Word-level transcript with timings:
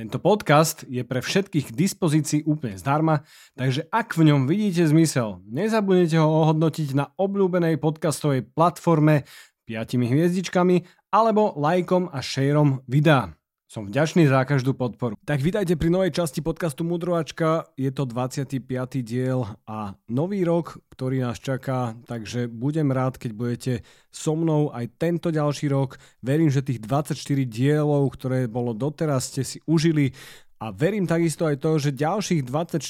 Tento 0.00 0.16
podcast 0.16 0.88
je 0.88 1.04
pre 1.04 1.20
všetkých 1.20 1.68
k 1.68 1.76
dispozícii 1.76 2.48
úplne 2.48 2.80
zdarma, 2.80 3.20
takže 3.52 3.84
ak 3.92 4.16
v 4.16 4.32
ňom 4.32 4.48
vidíte 4.48 4.88
zmysel, 4.88 5.44
nezabudnite 5.44 6.16
ho 6.16 6.24
ohodnotiť 6.24 6.96
na 6.96 7.12
obľúbenej 7.20 7.76
podcastovej 7.76 8.48
platforme 8.48 9.28
5 9.68 10.00
hviezdičkami 10.00 10.88
alebo 11.12 11.52
lajkom 11.52 12.08
a 12.08 12.24
šejrom 12.24 12.80
videa. 12.88 13.28
Som 13.70 13.86
vďačný 13.86 14.26
za 14.26 14.42
každú 14.42 14.74
podporu. 14.74 15.14
Tak 15.22 15.46
vítajte 15.46 15.78
pri 15.78 15.94
novej 15.94 16.10
časti 16.10 16.42
podcastu 16.42 16.82
Mudrovačka. 16.82 17.70
Je 17.78 17.94
to 17.94 18.02
25. 18.02 18.66
diel 19.06 19.46
a 19.62 19.94
nový 20.10 20.42
rok, 20.42 20.82
ktorý 20.90 21.22
nás 21.22 21.38
čaká, 21.38 21.94
takže 22.10 22.50
budem 22.50 22.90
rád, 22.90 23.14
keď 23.14 23.30
budete 23.30 23.72
so 24.10 24.34
mnou 24.34 24.74
aj 24.74 24.90
tento 24.98 25.30
ďalší 25.30 25.70
rok. 25.70 26.02
Verím, 26.18 26.50
že 26.50 26.66
tých 26.66 26.82
24 26.82 27.14
dielov, 27.46 28.10
ktoré 28.10 28.50
bolo 28.50 28.74
doteraz, 28.74 29.30
ste 29.30 29.46
si 29.46 29.62
užili 29.70 30.18
a 30.58 30.74
verím 30.74 31.06
takisto 31.06 31.46
aj 31.46 31.62
to, 31.62 31.78
že 31.78 31.94
ďalších 31.94 32.42
24 32.42 32.82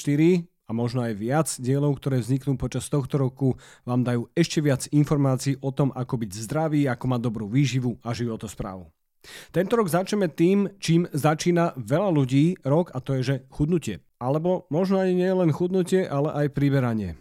a 0.65 0.71
možno 0.73 1.05
aj 1.05 1.13
viac 1.13 1.47
dielov, 1.61 2.01
ktoré 2.01 2.25
vzniknú 2.25 2.57
počas 2.57 2.89
tohto 2.89 3.21
roku, 3.21 3.53
vám 3.85 4.01
dajú 4.01 4.33
ešte 4.33 4.57
viac 4.65 4.89
informácií 4.89 5.61
o 5.61 5.69
tom, 5.69 5.93
ako 5.93 6.25
byť 6.25 6.31
zdravý, 6.41 6.89
ako 6.89 7.05
mať 7.05 7.21
dobrú 7.21 7.45
výživu 7.45 8.01
a 8.01 8.17
životosprávu. 8.17 8.89
Tento 9.53 9.73
rok 9.77 9.87
začneme 9.87 10.27
tým, 10.29 10.71
čím 10.81 11.05
začína 11.13 11.77
veľa 11.77 12.09
ľudí 12.09 12.57
rok 12.65 12.93
a 12.93 12.99
to 12.99 13.17
je, 13.19 13.21
že 13.21 13.35
chudnutie. 13.53 14.01
Alebo 14.21 14.69
možno 14.69 15.01
aj 15.01 15.09
nie 15.13 15.29
len 15.29 15.49
chudnutie, 15.53 16.05
ale 16.05 16.29
aj 16.45 16.53
priberanie. 16.53 17.17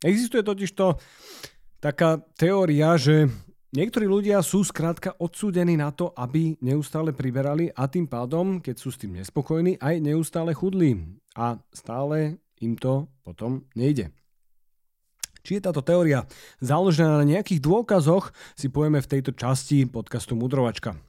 Existuje 0.00 0.40
totiž 0.40 0.72
to 0.72 0.96
taká 1.80 2.20
teória, 2.36 2.96
že 2.96 3.28
niektorí 3.72 4.08
ľudia 4.08 4.40
sú 4.40 4.64
skrátka 4.64 5.16
odsúdení 5.20 5.76
na 5.76 5.92
to, 5.92 6.12
aby 6.16 6.56
neustále 6.64 7.12
priberali 7.12 7.68
a 7.72 7.88
tým 7.88 8.08
pádom, 8.08 8.60
keď 8.60 8.76
sú 8.80 8.88
s 8.92 9.00
tým 9.00 9.20
nespokojní, 9.20 9.80
aj 9.80 10.00
neustále 10.00 10.56
chudli. 10.56 10.96
A 11.36 11.60
stále 11.72 12.40
im 12.60 12.76
to 12.76 13.08
potom 13.24 13.64
nejde. 13.76 14.12
Či 15.40 15.56
je 15.56 15.64
táto 15.64 15.80
teória 15.80 16.28
založená 16.60 17.20
na 17.20 17.24
nejakých 17.24 17.64
dôkazoch, 17.64 18.32
si 18.56 18.68
povieme 18.68 19.00
v 19.00 19.08
tejto 19.08 19.32
časti 19.32 19.88
podcastu 19.88 20.36
Mudrovačka. 20.36 21.00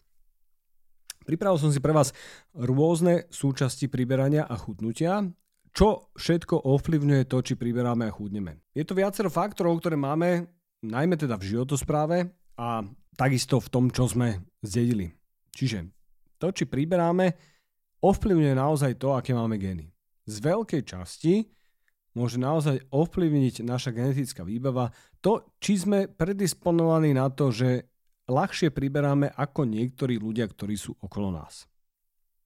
Pripravil 1.32 1.64
som 1.64 1.72
si 1.72 1.80
pre 1.80 1.96
vás 1.96 2.12
rôzne 2.52 3.24
súčasti 3.32 3.88
priberania 3.88 4.44
a 4.44 4.60
chudnutia, 4.60 5.24
čo 5.72 6.12
všetko 6.20 6.68
ovplyvňuje 6.68 7.24
to, 7.24 7.40
či 7.40 7.56
priberáme 7.56 8.04
a 8.04 8.12
chudneme. 8.12 8.60
Je 8.76 8.84
to 8.84 8.92
viacero 8.92 9.32
faktorov, 9.32 9.80
ktoré 9.80 9.96
máme, 9.96 10.52
najmä 10.84 11.16
teda 11.16 11.40
v 11.40 11.56
životospráve 11.56 12.28
a 12.60 12.84
takisto 13.16 13.64
v 13.64 13.72
tom, 13.72 13.88
čo 13.96 14.12
sme 14.12 14.44
zdedili. 14.60 15.16
Čiže 15.56 15.88
to, 16.36 16.52
či 16.52 16.68
priberáme, 16.68 17.32
ovplyvňuje 18.04 18.52
naozaj 18.52 19.00
to, 19.00 19.16
aké 19.16 19.32
máme 19.32 19.56
gény. 19.56 19.88
Z 20.28 20.44
veľkej 20.44 20.84
časti 20.84 21.48
môže 22.12 22.44
naozaj 22.44 22.92
ovplyvniť 22.92 23.64
naša 23.64 23.96
genetická 23.96 24.44
výbava 24.44 24.92
to, 25.24 25.48
či 25.64 25.80
sme 25.80 26.12
predisponovaní 26.12 27.16
na 27.16 27.32
to, 27.32 27.56
že 27.56 27.88
ľahšie 28.32 28.72
priberáme 28.72 29.36
ako 29.36 29.68
niektorí 29.68 30.16
ľudia, 30.16 30.48
ktorí 30.48 30.80
sú 30.80 30.96
okolo 31.04 31.36
nás. 31.36 31.68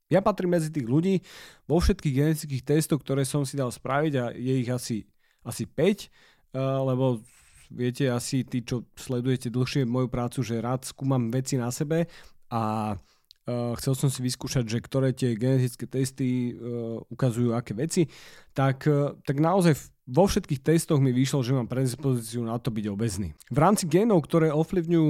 Ja 0.10 0.22
patrím 0.22 0.58
medzi 0.58 0.70
tých 0.70 0.86
ľudí 0.86 1.22
vo 1.66 1.82
všetkých 1.82 2.14
genetických 2.14 2.66
testoch, 2.66 3.02
ktoré 3.02 3.26
som 3.26 3.42
si 3.42 3.58
dal 3.58 3.74
spraviť 3.74 4.14
a 4.22 4.26
je 4.34 4.54
ich 4.62 4.70
asi, 4.70 5.06
asi 5.42 5.66
5, 5.66 5.78
eh, 5.78 6.10
lebo 6.62 7.22
viete 7.74 8.06
asi 8.10 8.46
tí, 8.46 8.62
čo 8.62 8.86
sledujete 8.94 9.50
dlhšie 9.50 9.90
moju 9.90 10.10
prácu, 10.10 10.46
že 10.46 10.62
rád 10.62 10.86
skúmam 10.86 11.34
veci 11.34 11.58
na 11.58 11.74
sebe 11.74 12.06
a 12.54 12.94
uh, 12.94 13.74
chcel 13.82 13.98
som 13.98 14.10
si 14.14 14.22
vyskúšať, 14.22 14.70
že 14.70 14.78
ktoré 14.86 15.10
tie 15.18 15.34
genetické 15.34 15.90
testy 15.90 16.54
uh, 16.54 17.02
ukazujú 17.10 17.58
aké 17.58 17.74
veci, 17.74 18.06
tak, 18.54 18.86
tak 19.26 19.42
naozaj 19.42 19.74
vo 20.06 20.30
všetkých 20.30 20.62
testoch 20.62 21.02
mi 21.02 21.10
vyšlo, 21.10 21.42
že 21.42 21.58
mám 21.58 21.66
predispozíciu 21.66 22.46
na 22.46 22.62
to 22.62 22.70
byť 22.70 22.86
obezný. 22.94 23.34
V 23.50 23.58
rámci 23.58 23.90
genov, 23.90 24.22
ktoré 24.24 24.54
ovplyvňujú 24.54 25.08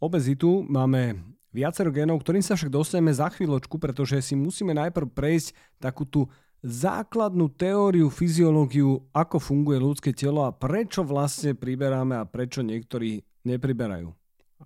obezitu 0.00 0.64
máme 0.66 1.20
viacero 1.56 1.88
genov, 1.88 2.20
ktorým 2.20 2.44
sa 2.44 2.52
však 2.52 2.68
dostaneme 2.68 3.16
za 3.16 3.32
chvíľočku, 3.32 3.80
pretože 3.80 4.20
si 4.20 4.34
musíme 4.36 4.76
najprv 4.76 5.08
prejsť 5.08 5.56
takú 5.80 6.04
tú 6.04 6.28
základnú 6.60 7.52
teóriu, 7.52 8.12
fyziológiu, 8.12 9.08
ako 9.14 9.40
funguje 9.40 9.78
ľudské 9.80 10.10
telo 10.12 10.44
a 10.44 10.52
prečo 10.52 11.06
vlastne 11.06 11.56
priberáme 11.56 12.16
a 12.18 12.28
prečo 12.28 12.60
niektorí 12.60 13.22
nepriberajú. 13.46 14.12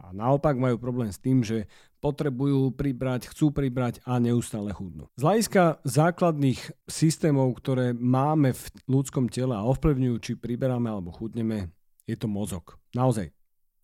A 0.00 0.14
naopak 0.14 0.54
majú 0.54 0.78
problém 0.78 1.10
s 1.10 1.18
tým, 1.18 1.42
že 1.42 1.66
potrebujú 1.98 2.72
pribrať, 2.72 3.28
chcú 3.34 3.50
pribrať 3.50 4.00
a 4.06 4.22
neustále 4.22 4.70
chudnú. 4.70 5.10
Z 5.18 5.22
hľadiska 5.26 5.62
základných 5.82 6.60
systémov, 6.86 7.58
ktoré 7.58 7.92
máme 7.92 8.54
v 8.54 8.62
ľudskom 8.86 9.26
tele 9.28 9.52
a 9.52 9.66
ovplyvňujú, 9.66 10.16
či 10.22 10.32
priberáme 10.38 10.88
alebo 10.88 11.12
chudneme, 11.12 11.74
je 12.06 12.16
to 12.16 12.30
mozog. 12.30 12.78
Naozaj, 12.94 13.34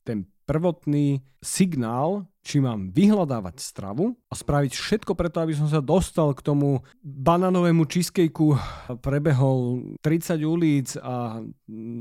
ten 0.07 0.31
prvotný 0.47 1.27
signál, 1.43 2.31
či 2.47 2.63
mám 2.63 2.95
vyhľadávať 2.95 3.59
stravu 3.59 4.15
a 4.31 4.35
spraviť 4.39 4.73
všetko 4.79 5.19
preto, 5.19 5.43
aby 5.43 5.59
som 5.59 5.67
sa 5.67 5.83
dostal 5.83 6.31
k 6.31 6.47
tomu 6.47 6.87
banánovému 7.03 7.91
cheesecakeu, 7.91 8.55
prebehol 9.03 9.93
30 9.99 10.47
ulic 10.47 10.95
a 11.03 11.43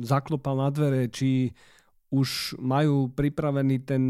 zaklopal 0.05 0.61
na 0.61 0.69
dvere, 0.69 1.09
či 1.09 1.49
už 2.13 2.61
majú 2.61 3.09
pripravený 3.09 3.75
ten, 3.81 4.03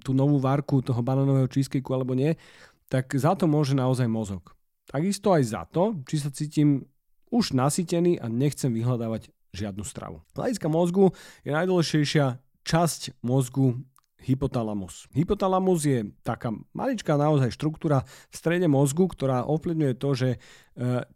tú 0.00 0.14
novú 0.14 0.38
varku 0.38 0.78
toho 0.80 1.02
banánového 1.02 1.50
cheesecakeu 1.50 1.98
alebo 1.98 2.14
nie, 2.14 2.38
tak 2.86 3.10
za 3.18 3.34
to 3.34 3.50
môže 3.50 3.74
naozaj 3.74 4.06
mozog. 4.06 4.54
Takisto 4.86 5.34
aj 5.34 5.42
za 5.46 5.62
to, 5.66 5.98
či 6.06 6.22
sa 6.22 6.30
cítim 6.30 6.86
už 7.30 7.54
nasytený 7.54 8.18
a 8.18 8.26
nechcem 8.26 8.70
vyhľadávať 8.74 9.30
žiadnu 9.54 9.82
stravu. 9.82 10.22
Hľadiska 10.34 10.66
mozgu 10.70 11.10
je 11.42 11.50
najdôležitejšia 11.50 12.49
časť 12.64 13.22
mozgu 13.24 13.80
hypotalamus. 14.20 15.08
Hypotalamus 15.16 15.80
je 15.88 16.12
taká 16.20 16.52
maličká 16.76 17.16
naozaj 17.16 17.56
štruktúra 17.56 18.04
v 18.04 18.34
strede 18.36 18.68
mozgu, 18.68 19.08
ktorá 19.08 19.48
ovplyvňuje 19.48 19.94
to, 19.96 20.10
že 20.12 20.28
e, 20.36 20.38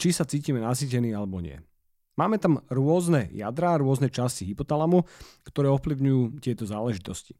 či 0.00 0.08
sa 0.10 0.24
cítime 0.24 0.60
nasytení 0.64 1.12
alebo 1.12 1.44
nie. 1.44 1.60
Máme 2.14 2.38
tam 2.38 2.62
rôzne 2.70 3.28
jadrá, 3.34 3.74
rôzne 3.76 4.06
časti 4.06 4.46
hypotalamu, 4.46 5.02
ktoré 5.50 5.66
ovplyvňujú 5.74 6.38
tieto 6.38 6.64
záležitosti. 6.64 7.34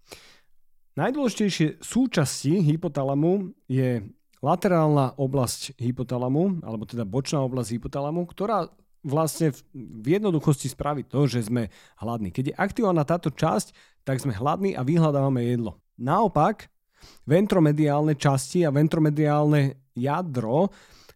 Najdôležitejšie 0.98 1.82
súčasti 1.82 2.59
hypotalamu 2.62 3.54
je 3.70 4.03
laterálna 4.43 5.14
oblasť 5.16 5.78
hypotalamu, 5.78 6.62
alebo 6.62 6.84
teda 6.84 7.06
bočná 7.06 7.43
oblasť 7.43 7.81
hypotalamu, 7.81 8.26
ktorá 8.28 8.69
vlastne 9.04 9.53
v 9.76 10.06
jednoduchosti 10.16 10.72
spraví 10.72 11.04
to, 11.04 11.28
že 11.28 11.47
sme 11.48 11.69
hladní. 12.00 12.32
Keď 12.32 12.44
je 12.50 12.59
aktivovaná 12.59 13.04
táto 13.04 13.28
časť, 13.28 13.76
tak 14.04 14.20
sme 14.20 14.37
hladní 14.37 14.76
a 14.76 14.84
vyhľadávame 14.84 15.48
jedlo. 15.48 15.81
Naopak, 15.97 16.69
ventromediálne 17.25 18.16
časti 18.16 18.65
a 18.65 18.72
ventromediálne 18.72 19.81
jadro, 19.97 20.69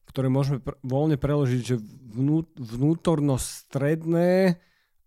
ktoré 0.09 0.33
môžeme 0.33 0.65
pr- 0.65 0.81
voľne 0.81 1.21
preložiť, 1.21 1.63
že 1.63 1.77
vnú, 2.17 2.49
vnútorno-stredné, 2.57 4.57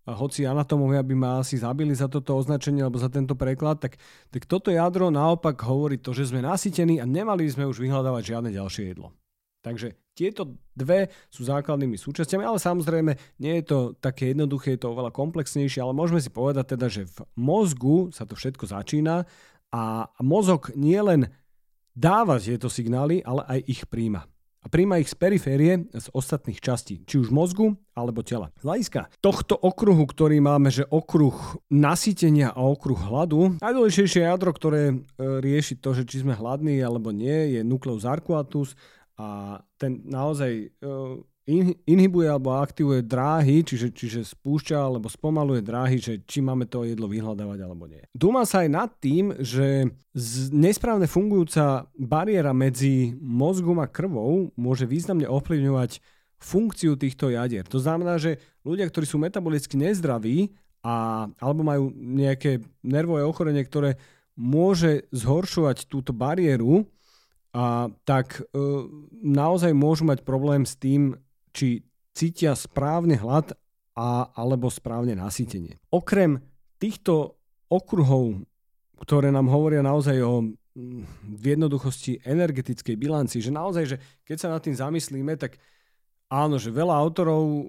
a 0.02 0.18
hoci 0.18 0.42
anatomovia 0.42 0.98
by 1.06 1.14
ma 1.14 1.30
asi 1.38 1.62
zabili 1.62 1.94
za 1.94 2.10
toto 2.10 2.34
označenie 2.34 2.82
alebo 2.82 2.98
za 2.98 3.06
tento 3.06 3.38
preklad, 3.38 3.78
tak, 3.78 4.02
tak 4.34 4.50
toto 4.50 4.74
jadro 4.74 5.14
naopak 5.14 5.54
hovorí 5.62 6.02
to, 6.02 6.10
že 6.10 6.34
sme 6.34 6.42
nasytení 6.42 6.98
a 6.98 7.06
nemali 7.06 7.46
by 7.46 7.50
sme 7.54 7.70
už 7.70 7.78
vyhľadávať 7.78 8.34
žiadne 8.34 8.50
ďalšie 8.50 8.90
jedlo. 8.90 9.14
Takže 9.62 9.94
tieto 10.12 10.56
dve 10.76 11.08
sú 11.32 11.44
základnými 11.44 11.96
súčasťami, 11.96 12.44
ale 12.44 12.60
samozrejme 12.60 13.12
nie 13.40 13.54
je 13.60 13.64
to 13.64 13.78
také 13.96 14.32
jednoduché, 14.32 14.76
je 14.76 14.84
to 14.84 14.92
oveľa 14.92 15.12
komplexnejšie, 15.12 15.80
ale 15.80 15.96
môžeme 15.96 16.20
si 16.20 16.28
povedať 16.28 16.76
teda, 16.76 16.86
že 16.92 17.08
v 17.08 17.18
mozgu 17.36 18.12
sa 18.12 18.28
to 18.28 18.36
všetko 18.36 18.68
začína 18.68 19.24
a 19.72 20.08
mozog 20.20 20.72
nie 20.76 21.00
len 21.00 21.32
dáva 21.96 22.40
tieto 22.40 22.68
signály, 22.68 23.24
ale 23.24 23.44
aj 23.48 23.58
ich 23.68 23.82
príjma. 23.88 24.28
A 24.62 24.70
príjma 24.70 25.02
ich 25.02 25.10
z 25.10 25.18
periférie, 25.18 25.90
z 25.90 26.06
ostatných 26.14 26.62
častí, 26.62 27.02
či 27.02 27.18
už 27.18 27.34
mozgu 27.34 27.74
alebo 27.98 28.22
tela. 28.22 28.54
Z 28.62 28.70
hľadiska 28.70 29.10
tohto 29.18 29.58
okruhu, 29.58 30.06
ktorý 30.06 30.38
máme, 30.38 30.70
že 30.70 30.86
okruh 30.86 31.34
nasýtenia 31.66 32.54
a 32.54 32.62
okruh 32.62 32.94
hladu, 32.94 33.58
najdôležitejšie 33.58 34.22
jadro, 34.22 34.54
ktoré 34.54 34.94
e, 34.94 34.96
rieši 35.18 35.82
to, 35.82 35.98
že 35.98 36.06
či 36.06 36.22
sme 36.22 36.38
hladní 36.38 36.78
alebo 36.78 37.10
nie, 37.10 37.58
je 37.58 37.66
nucleus 37.66 38.06
arcuatus 38.06 38.78
a 39.22 39.26
ten 39.78 40.02
naozaj 40.02 40.74
uh, 40.82 41.22
inhibuje 41.86 42.30
alebo 42.30 42.54
aktivuje 42.54 43.02
dráhy, 43.02 43.66
čiže, 43.66 43.90
čiže 43.90 44.20
spúšťa 44.22 44.78
alebo 44.78 45.10
spomaluje 45.10 45.58
dráhy, 45.62 45.98
že 45.98 46.22
či 46.22 46.38
máme 46.38 46.70
to 46.70 46.86
jedlo 46.86 47.10
vyhľadávať 47.10 47.58
alebo 47.66 47.90
nie. 47.90 48.02
Dúma 48.14 48.46
sa 48.46 48.62
aj 48.62 48.70
nad 48.70 48.90
tým, 49.02 49.34
že 49.42 49.90
nesprávne 50.54 51.10
fungujúca 51.10 51.90
bariéra 51.98 52.54
medzi 52.54 53.18
mozgom 53.18 53.82
a 53.82 53.90
krvou 53.90 54.54
môže 54.54 54.86
významne 54.86 55.26
ovplyvňovať 55.26 55.98
funkciu 56.38 56.94
týchto 56.94 57.30
jadier. 57.30 57.66
To 57.70 57.78
znamená, 57.82 58.22
že 58.22 58.38
ľudia, 58.62 58.86
ktorí 58.86 59.06
sú 59.06 59.18
metabolicky 59.18 59.74
nezdraví 59.74 60.54
a, 60.82 61.26
alebo 61.42 61.62
majú 61.66 61.90
nejaké 61.94 62.62
nervové 62.82 63.26
ochorenie, 63.26 63.62
ktoré 63.66 63.98
môže 64.38 65.10
zhoršovať 65.10 65.90
túto 65.90 66.14
bariéru, 66.14 66.86
a 67.52 67.92
tak 68.08 68.40
e, 68.40 68.42
naozaj 69.20 69.76
môžu 69.76 70.08
mať 70.08 70.24
problém 70.24 70.64
s 70.64 70.76
tým, 70.76 71.20
či 71.52 71.84
cítia 72.16 72.56
správne 72.56 73.20
hlad 73.20 73.52
a, 73.92 74.32
alebo 74.32 74.72
správne 74.72 75.12
nasýtenie. 75.12 75.76
Okrem 75.92 76.40
týchto 76.80 77.36
okruhov, 77.68 78.40
ktoré 79.04 79.28
nám 79.28 79.52
hovoria 79.52 79.84
naozaj 79.84 80.16
o 80.24 80.48
v 81.20 81.44
jednoduchosti 81.44 82.24
energetickej 82.24 82.96
bilanci, 82.96 83.44
že 83.44 83.52
naozaj, 83.52 83.84
že 83.84 83.96
keď 84.24 84.36
sa 84.40 84.48
nad 84.48 84.64
tým 84.64 84.72
zamyslíme, 84.72 85.36
tak 85.36 85.60
Áno, 86.32 86.56
že 86.56 86.72
veľa 86.72 86.96
autorov, 86.96 87.44
uh, 87.44 87.60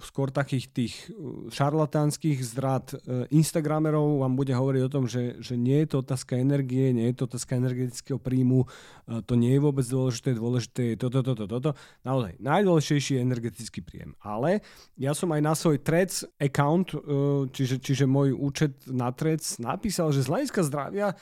skôr 0.00 0.32
takých 0.32 0.72
tých 0.72 0.94
uh, 1.12 1.52
šarlatánskych 1.52 2.40
zrad 2.40 2.96
uh, 2.96 3.28
Instagramerov 3.28 4.24
vám 4.24 4.40
bude 4.40 4.56
hovoriť 4.56 4.82
o 4.88 4.92
tom, 4.92 5.04
že, 5.04 5.36
že 5.44 5.60
nie 5.60 5.84
je 5.84 5.92
to 5.92 5.96
otázka 6.00 6.40
energie, 6.40 6.96
nie 6.96 7.12
je 7.12 7.20
to 7.20 7.28
otázka 7.28 7.60
energetického 7.60 8.16
príjmu, 8.16 8.64
uh, 8.64 9.20
to 9.28 9.36
nie 9.36 9.52
je 9.52 9.60
vôbec 9.60 9.84
dôležité, 9.84 10.32
dôležité 10.32 10.96
je 10.96 10.96
toto, 10.96 11.20
toto, 11.20 11.44
toto. 11.44 11.70
Naozaj, 12.08 12.40
najdôležitejší 12.40 13.20
je 13.20 13.24
energetický 13.28 13.84
príjem. 13.84 14.16
Ale 14.24 14.64
ja 14.96 15.12
som 15.12 15.28
aj 15.36 15.44
na 15.44 15.52
svoj 15.52 15.76
Trec 15.84 16.24
account, 16.40 16.96
uh, 16.96 17.44
čiže, 17.52 17.84
čiže 17.84 18.08
môj 18.08 18.32
účet 18.32 18.80
na 18.88 19.12
Trec 19.12 19.44
napísal, 19.60 20.08
že 20.08 20.24
z 20.24 20.32
hľadiska 20.32 20.64
zdravia 20.64 21.12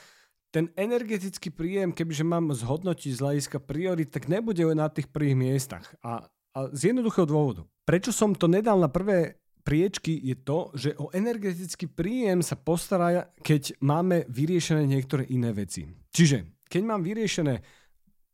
ten 0.53 0.69
energetický 0.77 1.49
príjem, 1.49 1.91
kebyže 1.91 2.23
mám 2.23 2.53
zhodnotiť 2.53 3.11
z 3.11 3.19
hľadiska 3.19 3.57
priorit, 3.57 4.13
tak 4.13 4.29
nebude 4.29 4.61
na 4.77 4.85
tých 4.85 5.09
prvých 5.09 5.33
miestach. 5.33 5.89
A 6.05 6.29
a 6.53 6.69
z 6.71 6.93
jednoduchého 6.93 7.25
dôvodu. 7.25 7.65
Prečo 7.83 8.13
som 8.13 8.37
to 8.37 8.45
nedal 8.45 8.77
na 8.77 8.87
prvé 8.87 9.41
priečky 9.63 10.19
je 10.19 10.35
to, 10.37 10.69
že 10.75 10.93
o 10.99 11.09
energetický 11.15 11.87
príjem 11.87 12.43
sa 12.43 12.59
postará, 12.59 13.31
keď 13.41 13.79
máme 13.79 14.27
vyriešené 14.27 14.83
niektoré 14.85 15.23
iné 15.31 15.55
veci. 15.55 15.87
Čiže, 16.11 16.67
keď 16.67 16.81
mám 16.83 17.01
vyriešené 17.01 17.63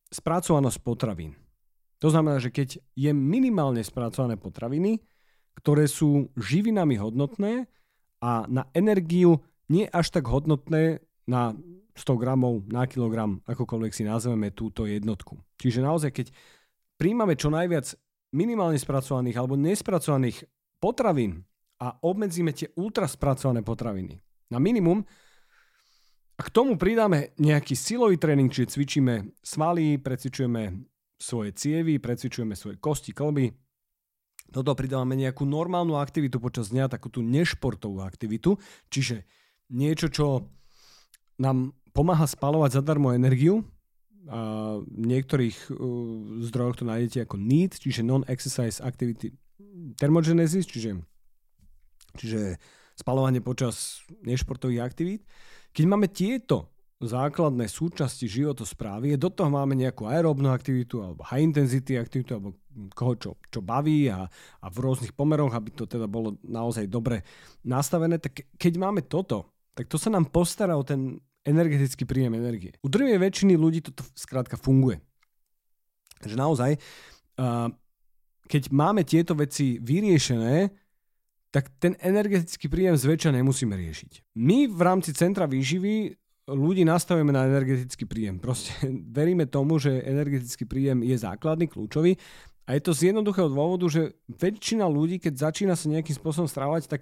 spracovanosť 0.09 0.77
potravín, 0.81 1.37
to 2.01 2.09
znamená, 2.09 2.41
že 2.41 2.49
keď 2.49 2.81
je 2.97 3.11
minimálne 3.13 3.83
spracované 3.85 4.39
potraviny, 4.39 5.03
ktoré 5.59 5.85
sú 5.85 6.31
živinami 6.39 6.95
hodnotné 6.97 7.67
a 8.23 8.47
na 8.47 8.65
energiu 8.71 9.43
nie 9.69 9.85
až 9.85 10.09
tak 10.09 10.25
hodnotné 10.25 11.03
na 11.29 11.53
100 11.93 12.15
gramov 12.15 12.63
na 12.71 12.87
kilogram, 12.87 13.43
akokoľvek 13.45 13.91
si 13.91 14.07
nazveme 14.07 14.55
túto 14.55 14.87
jednotku. 14.87 15.37
Čiže 15.59 15.83
naozaj, 15.83 16.09
keď 16.15 16.27
príjmame 16.95 17.35
čo 17.35 17.51
najviac 17.51 17.91
minimálne 18.35 18.77
spracovaných 18.77 19.37
alebo 19.37 19.57
nespracovaných 19.57 20.45
potravín 20.79 21.43
a 21.79 21.95
obmedzíme 22.03 22.51
tie 22.51 22.69
ultraspracované 22.75 23.63
potraviny. 23.63 24.19
Na 24.49 24.57
minimum 24.57 25.05
a 26.35 26.41
k 26.41 26.49
tomu 26.49 26.79
pridáme 26.79 27.35
nejaký 27.35 27.75
silový 27.75 28.15
tréning, 28.15 28.47
čiže 28.47 28.79
cvičíme 28.79 29.35
svaly, 29.43 29.99
precvičujeme 29.99 30.87
svoje 31.19 31.51
cievy, 31.51 31.99
precvičujeme 31.99 32.55
svoje 32.55 32.79
kosti, 32.79 33.11
klby, 33.11 33.51
toto 34.49 34.73
pridávame 34.73 35.13
nejakú 35.13 35.45
normálnu 35.45 36.01
aktivitu 36.01 36.41
počas 36.41 36.73
dňa, 36.73 36.89
takú 36.89 37.13
tú 37.13 37.21
nešportovú 37.21 38.01
aktivitu, 38.01 38.57
čiže 38.89 39.29
niečo, 39.69 40.09
čo 40.09 40.49
nám 41.37 41.77
pomáha 41.93 42.25
spalovať 42.25 42.81
zadarmo 42.81 43.13
energiu, 43.13 43.61
a 44.27 44.39
v 44.83 45.05
niektorých 45.07 45.71
uh, 45.71 45.77
zdrojoch 46.43 46.83
to 46.83 46.85
nájdete 46.85 47.23
ako 47.23 47.39
NEAT, 47.39 47.79
čiže 47.79 48.03
Non-Exercise 48.03 48.83
Activity 48.83 49.31
Thermogenesis, 49.95 50.67
čiže, 50.67 50.99
čiže 52.19 52.59
spalovanie 52.99 53.39
počas 53.39 54.03
nešportových 54.27 54.83
aktivít. 54.83 55.21
Keď 55.71 55.83
máme 55.87 56.11
tieto 56.11 56.67
základné 56.99 57.71
súčasti 57.71 58.27
životosprávy, 58.27 59.15
do 59.15 59.31
toho 59.31 59.47
máme 59.47 59.71
nejakú 59.79 60.03
aerobnú 60.03 60.51
aktivitu 60.51 60.99
alebo 60.99 61.23
high 61.23 61.47
intensity 61.47 61.95
aktivitu 61.95 62.35
alebo 62.35 62.59
koho 62.91 63.15
čo, 63.15 63.31
čo 63.47 63.63
baví 63.63 64.11
a, 64.11 64.27
a 64.59 64.67
v 64.67 64.77
rôznych 64.83 65.15
pomeroch, 65.15 65.55
aby 65.55 65.71
to 65.71 65.87
teda 65.87 66.11
bolo 66.11 66.35
naozaj 66.43 66.91
dobre 66.91 67.23
nastavené, 67.63 68.19
tak 68.19 68.51
keď 68.59 68.73
máme 68.75 69.07
toto, 69.07 69.47
tak 69.71 69.87
to 69.87 69.95
sa 69.95 70.11
nám 70.11 70.27
postará 70.27 70.75
o 70.75 70.83
ten 70.83 71.23
energetický 71.47 72.03
príjem 72.03 72.35
energie. 72.35 72.75
U 72.83 72.91
drvej 72.91 73.19
väčšiny 73.19 73.53
ľudí 73.55 73.79
toto 73.85 74.03
skrátka 74.15 74.59
funguje. 74.59 74.99
Takže 76.19 76.35
naozaj, 76.35 76.71
keď 78.49 78.63
máme 78.75 79.07
tieto 79.07 79.37
veci 79.37 79.79
vyriešené, 79.79 80.67
tak 81.49 81.73
ten 81.81 81.97
energetický 81.97 82.69
príjem 82.69 82.93
zväčša 82.93 83.33
nemusíme 83.33 83.73
riešiť. 83.73 84.37
My 84.37 84.69
v 84.69 84.81
rámci 84.85 85.15
centra 85.17 85.49
výživy 85.49 86.13
ľudí 86.49 86.85
nastavujeme 86.85 87.33
na 87.33 87.45
energetický 87.49 88.05
príjem. 88.05 88.37
Proste 88.37 88.73
veríme 89.17 89.49
tomu, 89.49 89.81
že 89.81 90.05
energetický 90.05 90.65
príjem 90.69 91.01
je 91.01 91.17
základný, 91.17 91.69
kľúčový 91.69 92.17
a 92.69 92.77
je 92.77 92.81
to 92.85 92.93
z 92.93 93.09
jednoduchého 93.09 93.49
dôvodu, 93.49 93.89
že 93.89 94.13
väčšina 94.29 94.85
ľudí, 94.85 95.17
keď 95.17 95.49
začína 95.49 95.73
sa 95.73 95.89
nejakým 95.89 96.13
spôsobom 96.13 96.45
stravovať, 96.45 96.85
tak 96.85 97.01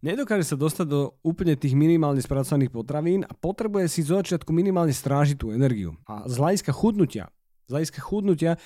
nedokáže 0.00 0.44
sa 0.52 0.56
dostať 0.56 0.86
do 0.88 1.00
úplne 1.24 1.56
tých 1.56 1.76
minimálne 1.76 2.20
spracovaných 2.20 2.72
potravín 2.72 3.24
a 3.24 3.32
potrebuje 3.32 3.86
si 3.88 4.00
zo 4.04 4.20
začiatku 4.20 4.50
minimálne 4.52 4.92
strážiť 4.92 5.36
tú 5.36 5.52
energiu. 5.52 5.96
A 6.08 6.24
z 6.28 6.40
hľadiska 6.40 6.72
chudnutia, 6.72 7.32
z 7.68 7.70
hľadiska 7.76 8.00
chudnutia 8.02 8.56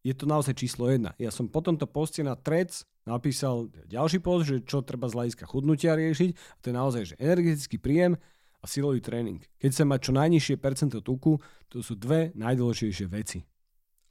je 0.00 0.16
to 0.16 0.24
naozaj 0.24 0.56
číslo 0.56 0.88
jedna. 0.88 1.12
Ja 1.20 1.28
som 1.28 1.50
po 1.50 1.60
tomto 1.60 1.84
poste 1.84 2.24
na 2.24 2.32
Trec 2.32 2.72
napísal 3.04 3.68
ďalší 3.84 4.24
post, 4.24 4.48
že 4.48 4.64
čo 4.64 4.80
treba 4.80 5.12
z 5.12 5.16
hľadiska 5.16 5.44
chudnutia 5.44 5.92
riešiť. 5.92 6.30
A 6.32 6.58
to 6.64 6.66
je 6.72 6.74
naozaj, 6.74 7.02
že 7.04 7.14
energetický 7.20 7.76
príjem 7.76 8.16
a 8.60 8.64
silový 8.64 9.00
tréning. 9.04 9.40
Keď 9.60 9.70
sa 9.72 9.84
má 9.84 10.00
čo 10.00 10.12
najnižšie 10.16 10.56
percento 10.60 11.00
tuku, 11.00 11.36
to 11.68 11.84
sú 11.84 11.96
dve 11.96 12.32
najdôležitejšie 12.36 13.06
veci. 13.08 13.44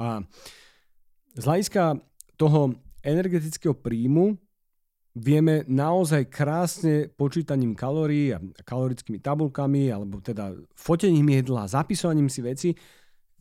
A 0.02 0.22
z 1.38 1.44
hľadiska 1.46 2.02
toho 2.38 2.74
energetického 3.06 3.78
príjmu 3.78 4.38
vieme 5.18 5.66
naozaj 5.66 6.30
krásne 6.30 7.10
počítaním 7.10 7.74
kalórií 7.74 8.34
a 8.34 8.40
kalorickými 8.62 9.18
tabulkami 9.20 9.90
alebo 9.90 10.22
teda 10.22 10.54
fotením 10.78 11.28
jedla, 11.34 11.66
zapisovaním 11.66 12.30
si 12.30 12.42
veci 12.46 12.70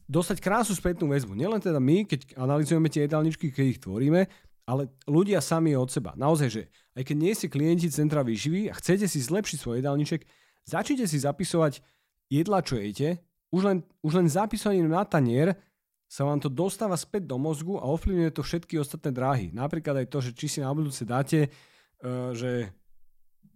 dostať 0.09 0.41
krásnu 0.41 0.73
spätnú 0.73 1.13
väzbu. 1.13 1.37
Nielen 1.37 1.61
teda 1.61 1.77
my, 1.77 2.09
keď 2.09 2.41
analizujeme 2.41 2.89
tie 2.89 3.05
jedálničky, 3.05 3.53
keď 3.53 3.65
ich 3.77 3.81
tvoríme, 3.85 4.25
ale 4.69 4.89
ľudia 5.05 5.41
sami 5.45 5.77
od 5.77 5.93
seba. 5.93 6.17
Naozaj, 6.17 6.49
že 6.49 6.63
aj 6.97 7.03
keď 7.09 7.17
nie 7.17 7.33
ste 7.37 7.53
klienti 7.53 7.89
centra 7.93 8.25
výživy 8.25 8.73
a 8.73 8.77
chcete 8.77 9.05
si 9.05 9.21
zlepšiť 9.21 9.59
svoj 9.61 9.85
jedálniček, 9.85 10.25
začnite 10.65 11.05
si 11.05 11.21
zapisovať 11.21 11.85
jedla, 12.33 12.65
čo 12.65 12.81
jete. 12.81 13.21
Už 13.49 13.65
len, 13.65 13.79
už 14.05 14.21
len 14.21 14.29
zapisovaním 14.29 14.93
na 14.93 15.09
tanier 15.09 15.57
sa 16.09 16.25
vám 16.25 16.41
to 16.41 16.49
dostáva 16.49 16.97
späť 16.97 17.29
do 17.29 17.37
mozgu 17.37 17.77
a 17.77 17.85
ovplyvňuje 17.85 18.33
to 18.33 18.41
všetky 18.41 18.81
ostatné 18.81 19.13
dráhy. 19.13 19.53
Napríklad 19.53 20.03
aj 20.03 20.07
to, 20.09 20.19
že 20.25 20.33
či 20.33 20.49
si 20.49 20.59
na 20.65 20.73
budúce 20.73 21.05
dáte, 21.05 21.53
uh, 22.03 22.33
že 22.33 22.73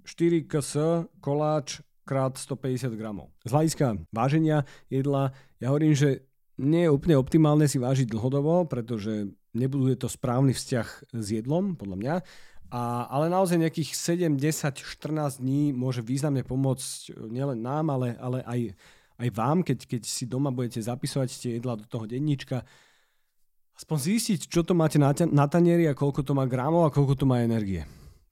4 0.05 0.45
ks 0.45 0.77
koláč 1.25 1.81
krát 2.05 2.37
150 2.37 2.93
gramov. 2.93 3.33
Z 3.47 3.57
hľadiska 3.57 3.87
váženia 4.13 4.69
jedla, 4.93 5.33
ja 5.63 5.73
hovorím, 5.73 5.97
že 5.97 6.29
nie 6.61 6.85
je 6.85 6.93
úplne 6.93 7.17
optimálne 7.17 7.65
si 7.65 7.81
vážiť 7.81 8.11
dlhodobo, 8.11 8.69
pretože 8.69 9.33
nebuduje 9.57 9.97
to 9.97 10.13
správny 10.13 10.53
vzťah 10.53 11.17
s 11.17 11.27
jedlom, 11.33 11.79
podľa 11.79 11.97
mňa. 11.97 12.15
A, 12.73 13.05
ale 13.13 13.29
naozaj 13.29 13.61
nejakých 13.61 13.93
7, 13.93 14.41
10, 14.41 14.81
14 14.81 15.45
dní 15.45 15.77
môže 15.77 16.01
významne 16.01 16.41
pomôcť 16.41 17.17
nielen 17.29 17.61
nám, 17.61 17.93
ale, 17.93 18.17
ale 18.17 18.41
aj 18.49 18.61
aj 19.19 19.29
vám, 19.35 19.61
keď, 19.67 19.85
keď 19.85 20.03
si 20.07 20.25
doma 20.25 20.49
budete 20.49 20.81
zapisovať 20.81 21.29
tie 21.29 21.51
jedla 21.59 21.77
do 21.77 21.87
toho 21.89 22.09
denníčka, 22.09 22.65
aspoň 23.77 23.99
zistiť, 23.99 24.41
čo 24.47 24.63
to 24.63 24.77
máte 24.77 25.01
na, 25.01 25.11
na 25.33 25.47
tanieri 25.49 25.89
a 25.89 25.97
koľko 25.97 26.23
to 26.23 26.33
má 26.37 26.45
gramov 26.47 26.87
a 26.87 26.95
koľko 26.95 27.15
to 27.19 27.25
má 27.25 27.41
energie. 27.41 27.83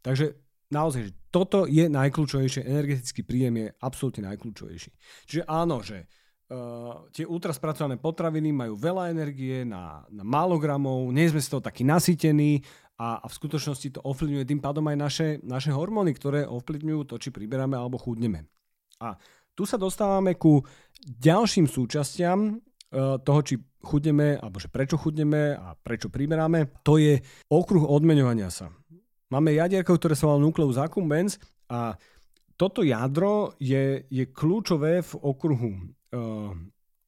Takže 0.01 0.37
naozaj, 0.71 1.11
že 1.11 1.13
toto 1.29 1.67
je 1.67 1.91
najkľúčovejšie, 1.91 2.67
energetický 2.67 3.23
príjem 3.27 3.55
je 3.59 3.67
absolútne 3.83 4.31
najkľúčovejší. 4.31 4.91
Čiže 5.27 5.43
áno, 5.47 5.83
že 5.83 6.07
uh, 6.07 7.11
tie 7.11 7.27
ultraspracované 7.27 7.99
potraviny 7.99 8.51
majú 8.55 8.75
veľa 8.79 9.11
energie 9.11 9.67
na, 9.67 10.07
na 10.09 10.25
málo 10.25 10.57
gramov, 10.57 11.11
nie 11.11 11.27
sme 11.29 11.43
z 11.43 11.51
toho 11.51 11.63
takí 11.63 11.83
nasýtení 11.83 12.63
a, 13.01 13.23
a 13.23 13.27
v 13.27 13.37
skutočnosti 13.37 13.97
to 13.97 14.01
ovplyvňuje 14.05 14.45
tým 14.45 14.61
pádom 14.61 14.85
aj 14.93 14.97
naše, 14.97 15.29
naše 15.41 15.73
hormóny, 15.73 16.13
ktoré 16.13 16.45
ovplyvňujú 16.45 17.03
to, 17.09 17.17
či 17.17 17.33
priberáme 17.33 17.75
alebo 17.75 17.97
chudneme. 17.97 18.45
A 19.01 19.17
tu 19.54 19.69
sa 19.69 19.76
dostávame 19.76 20.35
ku 20.38 20.62
ďalším 21.04 21.66
súčastiam 21.69 22.59
toho, 23.23 23.40
či 23.47 23.54
chudneme, 23.80 24.37
alebo 24.37 24.61
že 24.61 24.69
prečo 24.69 24.99
chudneme 25.00 25.57
a 25.57 25.73
prečo 25.78 26.12
priberáme, 26.12 26.83
to 26.85 27.00
je 27.00 27.23
okruh 27.49 27.87
odmeňovania 27.87 28.50
sa. 28.52 28.69
Máme 29.30 29.54
jadierkov, 29.54 30.02
ktoré 30.02 30.19
sa 30.19 30.26
volá 30.26 30.42
nucleus 30.42 30.76
accumbens 30.76 31.38
a 31.71 31.95
toto 32.59 32.83
jadro 32.85 33.57
je, 33.57 34.04
je 34.11 34.25
kľúčové 34.28 35.00
v 35.00 35.12
okruhu 35.16 35.71
uh, 35.80 36.52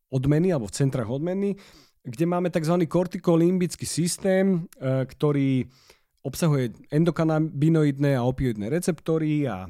odmeny 0.09 0.55
alebo 0.55 0.71
v 0.71 0.77
centrách 0.81 1.11
odmeny, 1.11 1.59
kde 2.07 2.25
máme 2.25 2.49
tzv. 2.49 2.89
kortikolimbický 2.89 3.85
systém, 3.85 4.65
uh, 4.81 5.05
ktorý 5.05 5.67
obsahuje 6.23 6.73
endokanabinoidné 6.95 8.15
a 8.17 8.25
opioidné 8.25 8.71
receptory 8.71 9.45
a 9.51 9.67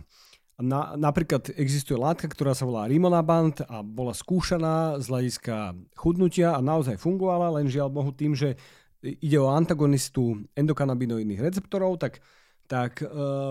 na, 0.63 0.95
napríklad 0.95 1.51
existuje 1.59 1.99
látka, 1.99 2.31
ktorá 2.31 2.55
sa 2.55 2.63
volá 2.63 2.87
Rimonabant 2.87 3.59
a 3.67 3.83
bola 3.83 4.15
skúšaná 4.15 5.03
z 5.03 5.11
hľadiska 5.11 5.75
chudnutia 5.99 6.55
a 6.55 6.63
naozaj 6.63 7.03
fungovala, 7.03 7.59
len 7.59 7.67
žiaľ 7.67 7.91
Bohu 7.91 8.15
tým, 8.15 8.39
že 8.39 8.55
ide 9.03 9.39
o 9.43 9.51
antagonistu 9.51 10.47
endokanabinoidných 10.55 11.43
receptorov, 11.43 11.99
tak, 11.99 12.23
tak 12.71 13.03
e, 13.03 13.07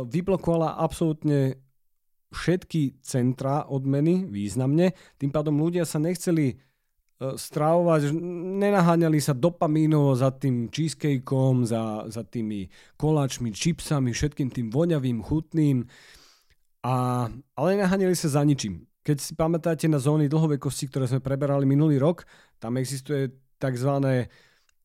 vyblokovala 0.08 0.80
absolútne 0.80 1.60
všetky 2.32 3.04
centra 3.04 3.68
odmeny 3.68 4.24
významne. 4.24 4.96
Tým 5.20 5.32
pádom 5.36 5.60
ľudia 5.60 5.84
sa 5.84 6.00
nechceli 6.00 6.56
e, 6.56 6.56
stravovať, 7.36 8.16
nenaháňali 8.64 9.20
sa 9.20 9.36
dopamínovo 9.36 10.16
za 10.16 10.32
tým 10.32 10.72
cheesecakeom, 10.72 11.68
za, 11.68 12.08
za 12.08 12.24
tými 12.24 12.72
koláčmi, 12.96 13.52
čipsami, 13.52 14.16
všetkým 14.16 14.48
tým 14.48 14.72
voňavým, 14.72 15.20
chutným. 15.20 15.92
A, 16.82 17.28
ale 17.30 17.68
nenahanili 17.78 18.18
sa 18.18 18.30
za 18.30 18.42
ničím. 18.42 18.90
Keď 19.02 19.18
si 19.18 19.34
pamätáte 19.34 19.86
na 19.90 19.98
zóny 19.98 20.30
dlhovekosti, 20.30 20.90
ktoré 20.90 21.10
sme 21.10 21.22
preberali 21.22 21.66
minulý 21.66 21.98
rok, 21.98 22.26
tam 22.62 22.78
existuje 22.78 23.34
tzv. 23.58 23.92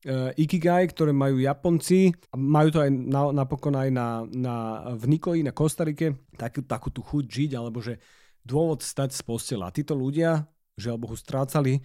Uh, 0.05 0.29
Ikigai, 0.37 0.85
ktoré 0.93 1.09
majú 1.09 1.41
Japonci 1.41 2.13
majú 2.37 2.69
to 2.69 2.79
aj 2.85 2.89
na, 2.93 3.33
napokon 3.33 3.73
aj 3.73 3.89
na, 3.89 4.07
na, 4.29 4.55
v 4.93 5.17
Nikoji, 5.17 5.41
na 5.41 5.49
Kostarike, 5.49 6.21
takú, 6.37 6.61
takú 6.61 6.93
tú 6.93 7.01
chuť 7.01 7.25
žiť, 7.25 7.51
alebo 7.57 7.81
že 7.81 7.97
dôvod 8.45 8.85
stať 8.85 9.17
z 9.17 9.21
postela. 9.25 9.67
A 9.67 9.73
títo 9.73 9.97
ľudia, 9.97 10.45
žiaľ 10.77 11.01
Bohu, 11.01 11.17
strácali 11.17 11.81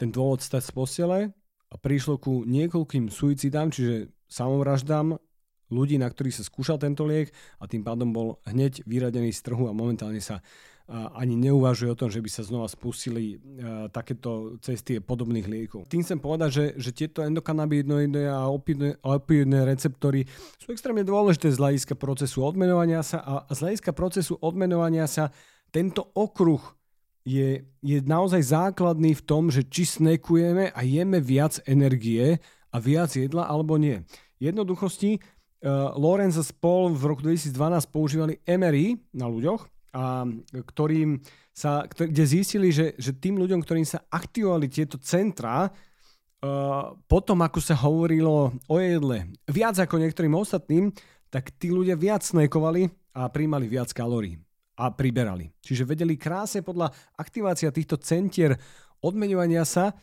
ten 0.00 0.08
dôvod 0.08 0.40
stať 0.40 0.66
z 0.66 0.72
postele 0.72 1.18
a 1.70 1.74
prišlo 1.76 2.18
ku 2.18 2.42
niekoľkým 2.48 3.12
suicidám, 3.12 3.70
čiže 3.70 4.10
samovraždám 4.26 5.20
ľudí, 5.74 5.98
na 5.98 6.06
ktorých 6.06 6.38
sa 6.38 6.46
skúšal 6.46 6.78
tento 6.78 7.02
liek 7.02 7.34
a 7.58 7.66
tým 7.66 7.82
pádom 7.82 8.14
bol 8.14 8.38
hneď 8.46 8.86
vyradený 8.86 9.34
z 9.34 9.50
trhu 9.50 9.66
a 9.66 9.74
momentálne 9.74 10.22
sa 10.22 10.38
ani 10.92 11.32
neuvažuje 11.40 11.88
o 11.88 11.96
tom, 11.96 12.12
že 12.12 12.20
by 12.20 12.28
sa 12.28 12.44
znova 12.44 12.68
spustili 12.68 13.40
takéto 13.88 14.60
cesty 14.60 15.00
podobných 15.00 15.48
liekov. 15.48 15.88
Tým 15.88 16.04
chcem 16.04 16.20
povedať, 16.20 16.50
že, 16.52 16.64
že 16.76 16.90
tieto 16.92 17.24
endokanabinoidné 17.24 18.28
a 18.28 18.52
opioidné 19.00 19.64
receptory 19.64 20.28
sú 20.60 20.76
extrémne 20.76 21.00
dôležité 21.00 21.48
z 21.48 21.56
hľadiska 21.56 21.96
procesu 21.96 22.44
odmenovania 22.44 23.00
sa 23.00 23.24
a 23.24 23.48
z 23.48 23.64
hľadiska 23.64 23.96
procesu 23.96 24.36
odmenovania 24.44 25.08
sa 25.08 25.32
tento 25.72 26.04
okruh 26.12 26.60
je, 27.24 27.64
je 27.80 27.98
naozaj 28.04 28.44
základný 28.52 29.16
v 29.16 29.24
tom, 29.24 29.48
že 29.48 29.64
či 29.64 29.88
snekujeme 29.88 30.68
a 30.68 30.80
jeme 30.84 31.16
viac 31.16 31.64
energie 31.64 32.44
a 32.68 32.76
viac 32.76 33.08
jedla 33.16 33.48
alebo 33.48 33.80
nie. 33.80 34.04
Jednoduchosti 34.36 35.16
Lorenz 35.96 36.36
a 36.36 36.44
spol 36.44 36.92
v 36.92 37.04
roku 37.08 37.24
2012 37.24 37.56
používali 37.88 38.36
MRI 38.44 39.00
na 39.16 39.24
ľuďoch, 39.24 39.64
a, 39.96 40.28
ktorým 40.52 41.24
sa, 41.54 41.86
kde 41.86 42.24
zistili, 42.26 42.74
že, 42.74 42.98
že 42.98 43.14
tým 43.14 43.38
ľuďom, 43.38 43.62
ktorým 43.62 43.86
sa 43.86 44.02
aktivovali 44.10 44.66
tieto 44.66 44.98
centra, 44.98 45.70
uh, 45.70 46.98
potom 47.06 47.38
ako 47.46 47.62
sa 47.62 47.78
hovorilo 47.78 48.50
o 48.66 48.76
jedle 48.82 49.30
viac 49.46 49.78
ako 49.78 50.02
niektorým 50.02 50.34
ostatným, 50.34 50.90
tak 51.30 51.54
tí 51.54 51.70
ľudia 51.70 51.94
viac 51.94 52.26
snekovali 52.26 52.90
a 53.14 53.30
príjmali 53.30 53.70
viac 53.70 53.94
kalórií 53.94 54.34
a 54.74 54.90
priberali. 54.90 55.54
Čiže 55.62 55.86
vedeli 55.86 56.18
krásne 56.18 56.66
podľa 56.66 56.90
aktivácia 57.14 57.70
týchto 57.70 57.94
centier 58.02 58.58
odmeňovania 58.98 59.62
sa 59.62 59.94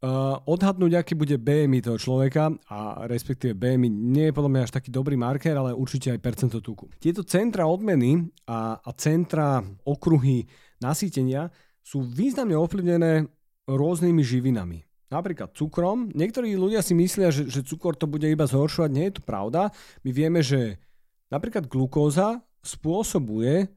Uh, 0.00 0.40
odhadnúť, 0.48 0.96
aký 0.96 1.12
bude 1.12 1.36
BMI 1.36 1.84
toho 1.84 2.00
človeka 2.00 2.48
a 2.72 3.04
respektíve 3.04 3.52
BMI 3.52 3.92
nie 3.92 4.32
je 4.32 4.36
podľa 4.36 4.48
mňa 4.48 4.62
až 4.64 4.72
taký 4.80 4.88
dobrý 4.88 5.12
marker, 5.12 5.52
ale 5.52 5.76
určite 5.76 6.08
aj 6.08 6.24
percento 6.24 6.64
tuku. 6.64 6.88
Tieto 6.96 7.20
centra 7.20 7.68
odmeny 7.68 8.24
a, 8.48 8.80
a 8.80 8.90
centra 8.96 9.60
okruhy 9.84 10.48
nasýtenia 10.80 11.52
sú 11.84 12.00
významne 12.00 12.56
ovplyvnené 12.56 13.28
rôznymi 13.68 14.22
živinami. 14.24 14.88
Napríklad 15.12 15.52
cukrom. 15.52 16.08
Niektorí 16.16 16.54
ľudia 16.56 16.80
si 16.80 16.96
myslia, 16.96 17.28
že, 17.28 17.50
že 17.50 17.60
cukor 17.60 17.92
to 17.92 18.08
bude 18.08 18.24
iba 18.24 18.48
zhoršovať. 18.48 18.90
Nie 18.94 19.12
je 19.12 19.20
to 19.20 19.22
pravda. 19.26 19.68
My 20.06 20.10
vieme, 20.16 20.40
že 20.40 20.80
napríklad 21.28 21.68
glukóza 21.68 22.40
spôsobuje 22.62 23.68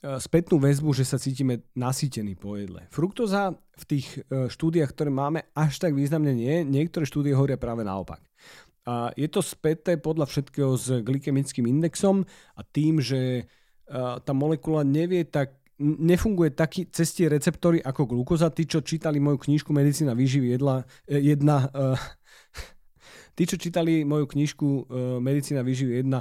spätnú 0.00 0.56
väzbu, 0.56 0.96
že 0.96 1.04
sa 1.04 1.20
cítime 1.20 1.68
nasýtení 1.76 2.32
po 2.32 2.56
jedle. 2.56 2.88
Fruktoza 2.88 3.52
v 3.52 3.84
tých 3.84 4.06
e, 4.28 4.48
štúdiách, 4.48 4.96
ktoré 4.96 5.12
máme, 5.12 5.52
až 5.52 5.76
tak 5.76 5.92
významne 5.92 6.32
nie. 6.32 6.64
Niektoré 6.64 7.04
štúdie 7.04 7.36
hovoria 7.36 7.60
práve 7.60 7.84
naopak. 7.84 8.24
A 8.88 9.12
je 9.12 9.28
to 9.28 9.44
späté 9.44 10.00
podľa 10.00 10.24
všetkého 10.24 10.72
s 10.72 11.04
glykemickým 11.04 11.68
indexom 11.68 12.24
a 12.56 12.60
tým, 12.64 13.04
že 13.04 13.20
e, 13.20 13.42
tá 14.24 14.32
molekula 14.32 14.88
nevie 14.88 15.28
tak 15.28 15.60
nefunguje 15.80 16.52
taký 16.52 16.88
cez 16.92 17.12
tie 17.12 17.28
receptory 17.28 17.80
ako 17.84 18.08
glukoza. 18.08 18.48
Tí, 18.52 18.64
čo 18.64 18.80
čítali 18.80 19.20
moju 19.20 19.36
knižku 19.36 19.68
Medicína 19.72 20.12
výživy 20.12 20.56
jedla, 20.56 20.84
jedna, 21.08 21.72
tí, 23.36 23.48
čo 23.48 23.56
čítali 23.56 24.04
moju 24.04 24.28
knižku 24.28 24.92
Medicína 25.24 25.64
výživy 25.64 26.04
1, 26.04 26.20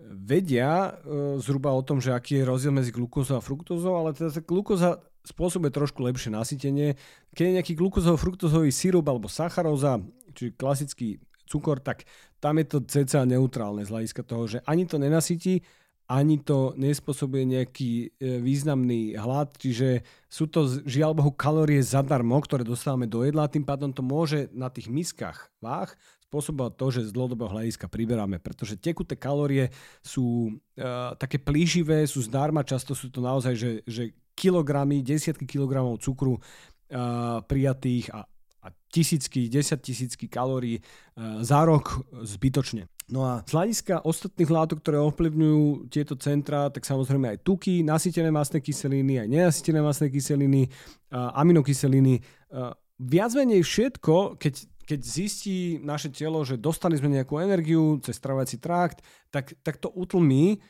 vedia 0.00 0.92
e, 0.92 1.40
zhruba 1.40 1.72
o 1.72 1.80
tom, 1.80 2.00
že 2.00 2.12
aký 2.12 2.40
je 2.40 2.48
rozdiel 2.48 2.72
medzi 2.72 2.92
glukózou 2.92 3.40
a 3.40 3.44
fruktózou, 3.44 3.96
ale 3.96 4.12
teda 4.12 4.32
glukóza 4.44 5.00
spôsobuje 5.26 5.74
trošku 5.74 6.04
lepšie 6.06 6.30
nasytenie. 6.30 6.94
Keď 7.34 7.44
je 7.44 7.56
nejaký 7.58 7.72
glukózovo-fruktozový 7.74 8.70
sirup 8.70 9.08
alebo 9.10 9.26
sacharóza, 9.26 9.98
čiže 10.36 10.54
klasický 10.54 11.18
cukor, 11.48 11.82
tak 11.82 12.06
tam 12.38 12.60
je 12.62 12.66
to 12.68 12.78
cca 12.84 13.26
neutrálne 13.26 13.82
z 13.82 13.90
hľadiska 13.90 14.22
toho, 14.22 14.44
že 14.46 14.58
ani 14.68 14.86
to 14.86 15.00
nenasytí, 15.00 15.64
ani 16.06 16.38
to 16.38 16.70
nespôsobuje 16.78 17.42
nejaký 17.42 17.90
e, 18.06 18.38
významný 18.38 19.18
hlad, 19.18 19.58
čiže 19.58 20.06
sú 20.30 20.46
to 20.46 20.70
žiaľ 20.86 21.18
Bohu 21.18 21.34
kalórie 21.34 21.82
zadarmo, 21.82 22.38
ktoré 22.38 22.62
dostávame 22.62 23.10
do 23.10 23.26
jedla, 23.26 23.50
tým 23.50 23.66
pádom 23.66 23.90
to 23.90 24.06
môže 24.06 24.46
na 24.54 24.70
tých 24.70 24.86
miskách 24.86 25.50
váh 25.58 25.90
spôsobovať 26.26 26.72
to, 26.74 26.86
že 26.90 27.00
z 27.08 27.14
dlhodobého 27.14 27.50
hľadiska 27.54 27.86
priberáme, 27.86 28.42
pretože 28.42 28.74
tekuté 28.74 29.14
kalórie 29.14 29.70
sú 30.02 30.50
uh, 30.50 31.14
také 31.14 31.38
plíživé, 31.38 32.02
sú 32.04 32.26
zdarma, 32.26 32.66
často 32.66 32.92
sú 32.98 33.08
to 33.14 33.22
naozaj, 33.22 33.54
že, 33.54 33.70
že 33.86 34.10
kilogramy, 34.34 35.06
desiatky 35.06 35.46
kilogramov 35.46 36.02
cukru 36.02 36.36
uh, 36.36 37.40
prijatých 37.46 38.10
a, 38.10 38.26
a 38.62 38.66
tisícky, 38.90 39.46
desať 39.46 39.86
tisícky 39.86 40.26
kalórií 40.26 40.82
uh, 40.82 41.40
za 41.46 41.62
rok 41.62 42.02
zbytočne. 42.26 42.90
No 43.06 43.22
a 43.22 43.46
z 43.46 43.54
hľadiska 43.54 44.02
ostatných 44.02 44.50
látok, 44.50 44.82
ktoré 44.82 44.98
ovplyvňujú 44.98 45.86
tieto 45.94 46.18
centra, 46.18 46.66
tak 46.74 46.82
samozrejme 46.82 47.38
aj 47.38 47.46
tuky, 47.46 47.86
nasýtené 47.86 48.34
masné 48.34 48.58
kyseliny, 48.58 49.22
aj 49.22 49.28
nenasýtené 49.30 49.78
masné 49.78 50.10
kyseliny, 50.10 50.66
uh, 51.14 51.30
aminokyseliny. 51.38 52.18
Uh, 52.50 52.74
viac 52.98 53.30
menej 53.38 53.62
všetko, 53.62 54.42
keď 54.42 54.66
keď 54.86 55.00
zistí 55.02 55.82
naše 55.82 56.14
telo, 56.14 56.46
že 56.46 56.54
dostali 56.54 56.94
sme 56.94 57.10
nejakú 57.10 57.42
energiu 57.42 57.98
cez 57.98 58.14
stravací 58.16 58.62
trakt, 58.62 59.02
tak, 59.34 59.58
tak 59.66 59.82
to 59.82 59.90
utlmí 59.90 60.62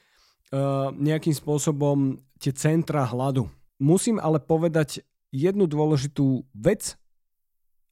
uh, 0.50 0.88
nejakým 0.96 1.36
spôsobom 1.36 2.16
tie 2.40 2.56
centra 2.56 3.04
hladu. 3.04 3.52
Musím 3.76 4.16
ale 4.16 4.40
povedať 4.40 5.04
jednu 5.28 5.68
dôležitú 5.68 6.48
vec 6.56 6.96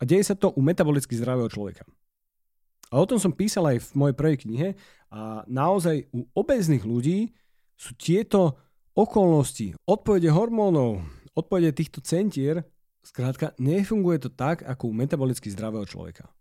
a 0.01 0.09
deje 0.09 0.25
sa 0.25 0.35
to 0.35 0.49
u 0.57 0.61
metabolicky 0.65 1.13
zdravého 1.13 1.53
človeka. 1.53 1.85
A 2.89 3.01
o 3.01 3.09
tom 3.09 3.21
som 3.21 3.37
písal 3.37 3.69
aj 3.77 3.79
v 3.85 3.91
mojej 3.93 4.17
prvej 4.17 4.37
knihe 4.49 4.69
a 5.13 5.45
naozaj 5.45 6.09
u 6.09 6.25
obezných 6.33 6.89
ľudí 6.89 7.37
sú 7.77 7.93
tieto 8.01 8.57
okolnosti, 8.95 9.75
odpovede 9.85 10.31
hormónov, 10.31 11.03
odpovede 11.35 11.75
týchto 11.75 12.01
centier 12.01 12.63
Skrátka, 13.05 13.53
nefunguje 13.61 14.17
to 14.25 14.31
tak, 14.33 14.65
ako 14.65 14.89
u 14.89 14.95
metabolicky 14.97 15.53
zdravého 15.53 15.85
človeka. 15.85 16.33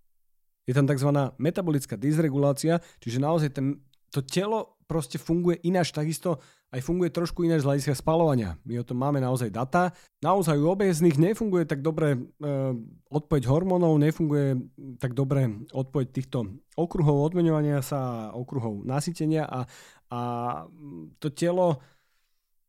Je 0.63 0.71
tam 0.71 0.87
tzv. 0.87 1.11
metabolická 1.35 1.99
dysregulácia, 1.99 2.79
čiže 3.03 3.19
naozaj 3.19 3.51
ten, 3.51 3.83
to 4.07 4.23
telo 4.23 4.79
proste 4.87 5.19
funguje 5.19 5.59
ináč, 5.67 5.91
takisto 5.91 6.39
aj 6.73 6.81
funguje 6.81 7.13
trošku 7.13 7.45
ináč 7.45 7.61
z 7.61 7.67
hľadiska 7.69 7.93
spalovania. 7.99 8.57
My 8.65 8.81
o 8.81 8.87
tom 8.87 8.97
máme 8.97 9.21
naozaj 9.21 9.53
data. 9.53 9.93
Naozaj 10.25 10.57
u 10.57 10.73
obezných 10.73 11.21
nefunguje 11.21 11.69
tak 11.69 11.85
dobre 11.85 12.17
e, 12.17 12.19
odpoveď 13.13 13.45
hormónov, 13.45 14.01
nefunguje 14.01 14.57
tak 14.97 15.13
dobre 15.13 15.53
odpoveď 15.69 16.07
týchto 16.09 16.49
okruhov 16.73 17.29
odmeňovania 17.29 17.85
sa, 17.85 18.33
okruhov 18.33 18.81
nasytenia 18.87 19.45
a, 19.45 19.69
a 20.09 20.19
to 21.21 21.29
telo 21.29 21.77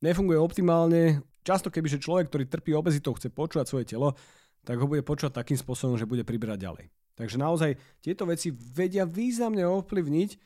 nefunguje 0.04 0.36
optimálne 0.36 1.24
Často 1.44 1.68
kebyže 1.68 2.00
človek, 2.00 2.32
ktorý 2.32 2.44
trpí 2.48 2.72
obezitou, 2.72 3.12
chce 3.12 3.28
počúvať 3.28 3.66
svoje 3.68 3.84
telo, 3.84 4.16
tak 4.64 4.80
ho 4.80 4.88
bude 4.88 5.04
počúvať 5.04 5.44
takým 5.44 5.60
spôsobom, 5.60 6.00
že 6.00 6.08
bude 6.08 6.24
priberať 6.24 6.58
ďalej. 6.64 6.84
Takže 7.14 7.36
naozaj 7.36 7.70
tieto 8.00 8.24
veci 8.24 8.50
vedia 8.50 9.04
významne 9.04 9.62
ovplyvniť, 9.68 10.30
e, 10.32 10.36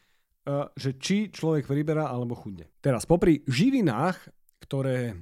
že 0.75 0.91
či 0.99 1.31
človek 1.31 1.71
priberá 1.71 2.11
alebo 2.11 2.35
chudne. 2.35 2.69
Teraz 2.83 3.07
popri 3.07 3.47
živinách, 3.47 4.19
ktoré 4.67 5.15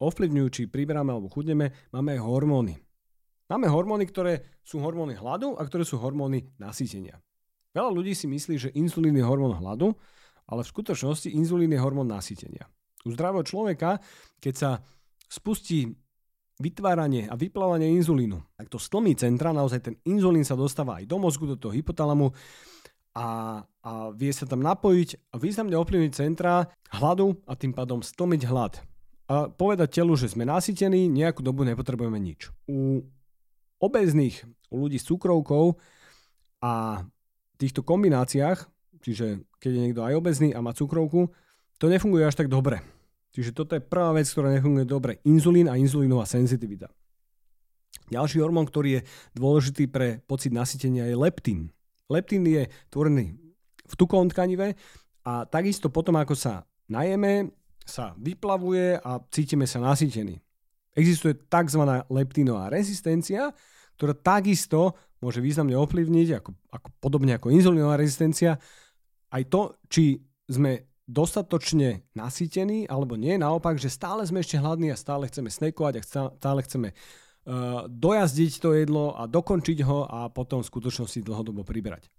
ovplyvňujú, 0.00 0.48
či 0.48 0.62
priberáme 0.72 1.12
alebo 1.12 1.28
chudneme, 1.28 1.76
máme 1.92 2.18
aj 2.18 2.20
hormóny. 2.24 2.74
Máme 3.52 3.68
hormóny, 3.68 4.08
ktoré 4.08 4.60
sú 4.64 4.80
hormóny 4.80 5.16
hladu 5.16 5.56
a 5.56 5.62
ktoré 5.64 5.84
sú 5.84 6.00
hormóny 6.00 6.56
nasýtenia. 6.56 7.20
Veľa 7.76 7.90
ľudí 7.92 8.16
si 8.16 8.24
myslí, 8.28 8.54
že 8.56 8.74
inzulín 8.74 9.16
je 9.16 9.24
hormón 9.24 9.56
hladu, 9.60 9.92
ale 10.48 10.64
v 10.64 10.72
skutočnosti 10.72 11.28
inzulín 11.32 11.72
je 11.72 11.80
hormón 11.80 12.08
nasýtenia. 12.08 12.64
U 13.04 13.12
zdravého 13.12 13.44
človeka, 13.44 14.00
keď 14.40 14.54
sa 14.56 14.70
spustí 15.28 15.92
vytváranie 16.58 17.30
a 17.30 17.38
vyplávanie 17.38 17.94
inzulínu. 18.02 18.42
Tak 18.58 18.66
to 18.66 18.82
stlmí 18.82 19.14
centra, 19.14 19.54
naozaj 19.54 19.80
ten 19.80 19.94
inzulín 20.02 20.42
sa 20.42 20.58
dostáva 20.58 20.98
aj 20.98 21.06
do 21.06 21.16
mozgu, 21.22 21.46
do 21.46 21.56
toho 21.56 21.70
hypotalamu 21.70 22.34
a, 23.14 23.62
a 23.62 23.90
vie 24.10 24.34
sa 24.34 24.44
tam 24.44 24.62
napojiť 24.66 25.30
a 25.30 25.34
významne 25.38 25.78
ovplyvniť 25.78 26.12
centra 26.12 26.66
hladu 26.90 27.38
a 27.46 27.54
tým 27.54 27.70
pádom 27.70 28.02
stlmiť 28.02 28.42
hlad. 28.50 28.82
A 29.28 29.46
povedať 29.46 30.02
telu, 30.02 30.16
že 30.18 30.32
sme 30.32 30.48
nasytení, 30.48 31.06
nejakú 31.06 31.44
dobu 31.44 31.62
nepotrebujeme 31.62 32.18
nič. 32.18 32.50
U 32.66 33.06
obezných, 33.78 34.42
u 34.72 34.76
ľudí 34.82 34.98
s 34.98 35.06
cukrovkou 35.06 35.78
a 36.58 37.04
týchto 37.60 37.86
kombináciách, 37.86 38.66
čiže 39.04 39.46
keď 39.62 39.70
je 39.70 39.82
niekto 39.84 40.02
aj 40.02 40.14
obezný 40.18 40.50
a 40.54 40.64
má 40.64 40.74
cukrovku, 40.74 41.30
to 41.78 41.86
nefunguje 41.86 42.26
až 42.26 42.34
tak 42.34 42.50
dobre. 42.50 42.82
Čiže 43.32 43.52
toto 43.52 43.76
je 43.76 43.82
prvá 43.84 44.16
vec, 44.16 44.26
ktorá 44.28 44.48
nefunguje 44.52 44.88
dobre. 44.88 45.12
Inzulín 45.28 45.68
a 45.68 45.76
inzulínová 45.76 46.24
senzitivita. 46.24 46.88
Ďalší 48.08 48.40
hormón, 48.40 48.64
ktorý 48.64 49.00
je 49.00 49.06
dôležitý 49.36 49.84
pre 49.92 50.24
pocit 50.24 50.52
nasytenia 50.52 51.04
je 51.04 51.16
leptín. 51.16 51.68
Leptín 52.08 52.48
je 52.48 52.64
tvorený 52.88 53.36
v 53.84 53.94
tukovom 53.96 54.32
tkanive 54.32 54.76
a 55.28 55.44
takisto 55.44 55.92
potom, 55.92 56.16
ako 56.16 56.32
sa 56.32 56.64
najeme, 56.88 57.52
sa 57.84 58.16
vyplavuje 58.16 58.96
a 59.00 59.20
cítime 59.28 59.68
sa 59.68 59.80
nasytení. 59.80 60.40
Existuje 60.96 61.36
tzv. 61.36 61.82
leptínová 62.08 62.72
rezistencia, 62.72 63.52
ktorá 64.00 64.16
takisto 64.16 64.96
môže 65.20 65.44
významne 65.44 65.76
ovplyvniť, 65.76 66.28
ako, 66.40 66.50
ako 66.72 66.88
podobne 67.02 67.36
ako 67.36 67.52
inzulínová 67.52 68.00
rezistencia, 68.00 68.56
aj 69.28 69.42
to, 69.52 69.76
či 69.90 70.16
sme 70.48 70.88
dostatočne 71.08 72.04
nasýtený, 72.12 72.84
alebo 72.84 73.16
nie, 73.16 73.40
naopak, 73.40 73.80
že 73.80 73.88
stále 73.88 74.28
sme 74.28 74.44
ešte 74.44 74.60
hladní 74.60 74.92
a 74.92 75.00
stále 75.00 75.24
chceme 75.24 75.48
snekovať 75.48 75.94
a 75.98 76.02
stále 76.36 76.60
chceme 76.60 76.88
uh, 76.92 77.88
dojazdiť 77.88 78.52
to 78.60 78.76
jedlo 78.76 79.16
a 79.16 79.24
dokončiť 79.24 79.78
ho 79.88 80.04
a 80.04 80.28
potom 80.28 80.60
v 80.60 80.68
skutočnosti 80.68 81.24
dlhodobo 81.24 81.64
priberať. 81.64 82.12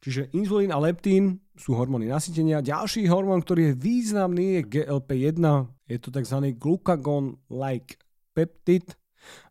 Čiže 0.00 0.32
inzulín 0.32 0.72
a 0.72 0.80
leptín 0.80 1.44
sú 1.52 1.76
hormóny 1.76 2.08
nasýtenia. 2.08 2.64
Ďalší 2.64 3.04
hormón, 3.12 3.44
ktorý 3.44 3.70
je 3.70 3.78
významný, 3.84 4.46
je 4.56 4.62
GLP-1. 4.80 5.44
Je 5.84 5.98
to 6.00 6.08
tzv. 6.08 6.56
glucagon-like 6.56 8.00
peptid. 8.32 8.96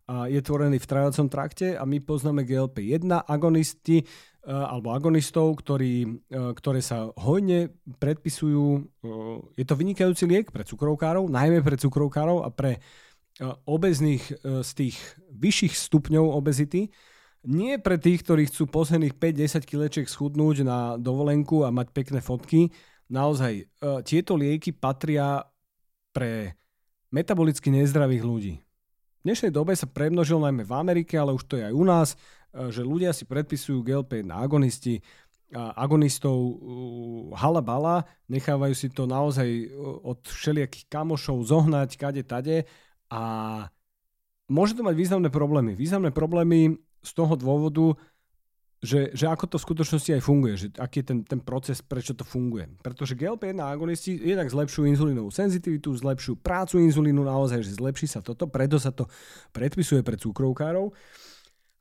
A 0.09 0.25
je 0.25 0.41
tvorený 0.41 0.81
v 0.81 0.89
trávacom 0.89 1.29
trakte 1.29 1.77
a 1.77 1.85
my 1.85 2.01
poznáme 2.01 2.41
GLP-1 2.41 3.29
agonisti, 3.29 4.01
alebo 4.49 4.97
agonistov, 4.97 5.61
ktorí, 5.61 6.25
eh, 6.33 6.51
ktoré 6.57 6.81
sa 6.81 7.13
hojne 7.21 7.69
predpisujú. 8.01 8.65
Eh, 8.81 9.61
je 9.61 9.65
to 9.65 9.77
vynikajúci 9.77 10.25
liek 10.25 10.49
pre 10.49 10.65
cukrovkárov, 10.65 11.29
najmä 11.29 11.61
pre 11.61 11.77
cukrovkárov 11.77 12.41
a 12.41 12.49
pre 12.49 12.81
obezných 13.63 14.43
z 14.43 14.69
tých 14.75 14.99
vyšších 15.31 15.71
stupňov 15.71 16.35
obezity. 16.35 16.91
Nie 17.47 17.79
pre 17.79 17.95
tých, 17.95 18.19
ktorí 18.27 18.51
chcú 18.51 18.67
posledných 18.67 19.15
5-10 19.15 19.63
kilečiek 19.63 20.11
schudnúť 20.11 20.67
na 20.67 20.99
dovolenku 20.99 21.63
a 21.63 21.71
mať 21.71 21.87
pekné 21.95 22.19
fotky. 22.19 22.67
Naozaj, 23.07 23.63
tieto 24.03 24.35
lieky 24.35 24.75
patria 24.75 25.39
pre 26.11 26.59
metabolicky 27.15 27.71
nezdravých 27.71 28.23
ľudí. 28.27 28.53
V 29.19 29.27
dnešnej 29.27 29.51
dobe 29.51 29.75
sa 29.75 29.83
premnožil 29.83 30.39
najmä 30.39 30.63
v 30.63 30.73
Amerike, 30.75 31.19
ale 31.19 31.35
už 31.35 31.43
to 31.43 31.59
je 31.59 31.67
aj 31.67 31.75
u 31.75 31.83
nás. 31.83 32.19
E, 32.53 32.73
že 32.73 32.81
ľudia 32.81 33.13
si 33.13 33.29
predpisujú 33.29 33.85
GLP 33.85 34.25
na 34.25 34.41
agonisti, 34.41 35.01
a 35.49 35.73
agonistov 35.81 36.61
halabala, 37.33 38.05
nechávajú 38.29 38.73
si 38.77 38.85
to 38.93 39.09
naozaj 39.09 39.49
e, 39.49 39.65
od 39.81 40.21
všelijakých 40.21 40.85
kamošov 40.85 41.41
zohnať 41.41 41.89
kade 41.97 42.21
tade 42.21 42.69
a 43.09 43.21
môže 44.45 44.77
to 44.77 44.85
mať 44.85 44.93
významné 44.93 45.33
problémy. 45.33 45.73
Významné 45.73 46.13
problémy 46.13 46.77
z 47.01 47.11
toho 47.17 47.33
dôvodu, 47.33 47.97
že, 48.79 49.11
že 49.11 49.25
ako 49.27 49.45
to 49.49 49.57
v 49.57 49.65
skutočnosti 49.65 50.11
aj 50.15 50.23
funguje, 50.23 50.53
že 50.55 50.67
aký 50.77 51.01
je 51.01 51.05
ten, 51.11 51.19
ten 51.25 51.41
proces, 51.41 51.81
prečo 51.81 52.13
to 52.13 52.23
funguje. 52.23 52.69
Pretože 52.79 53.17
GLP-1 53.17 53.59
agonisti 53.59 54.15
jednak 54.15 54.47
zlepšujú 54.47 54.85
inzulínovú 54.85 55.33
senzitivitu, 55.33 55.91
zlepšujú 55.97 56.39
prácu 56.39 56.79
inzulínu 56.79 57.25
naozaj, 57.25 57.65
že 57.65 57.75
zlepší 57.75 58.07
sa 58.07 58.21
toto, 58.21 58.47
preto 58.47 58.77
sa 58.79 58.93
to 58.93 59.09
predpisuje 59.51 59.99
pre 60.05 60.15
cukrovkárov, 60.15 60.95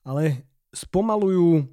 ale 0.09 0.49
spomalujú 0.73 1.69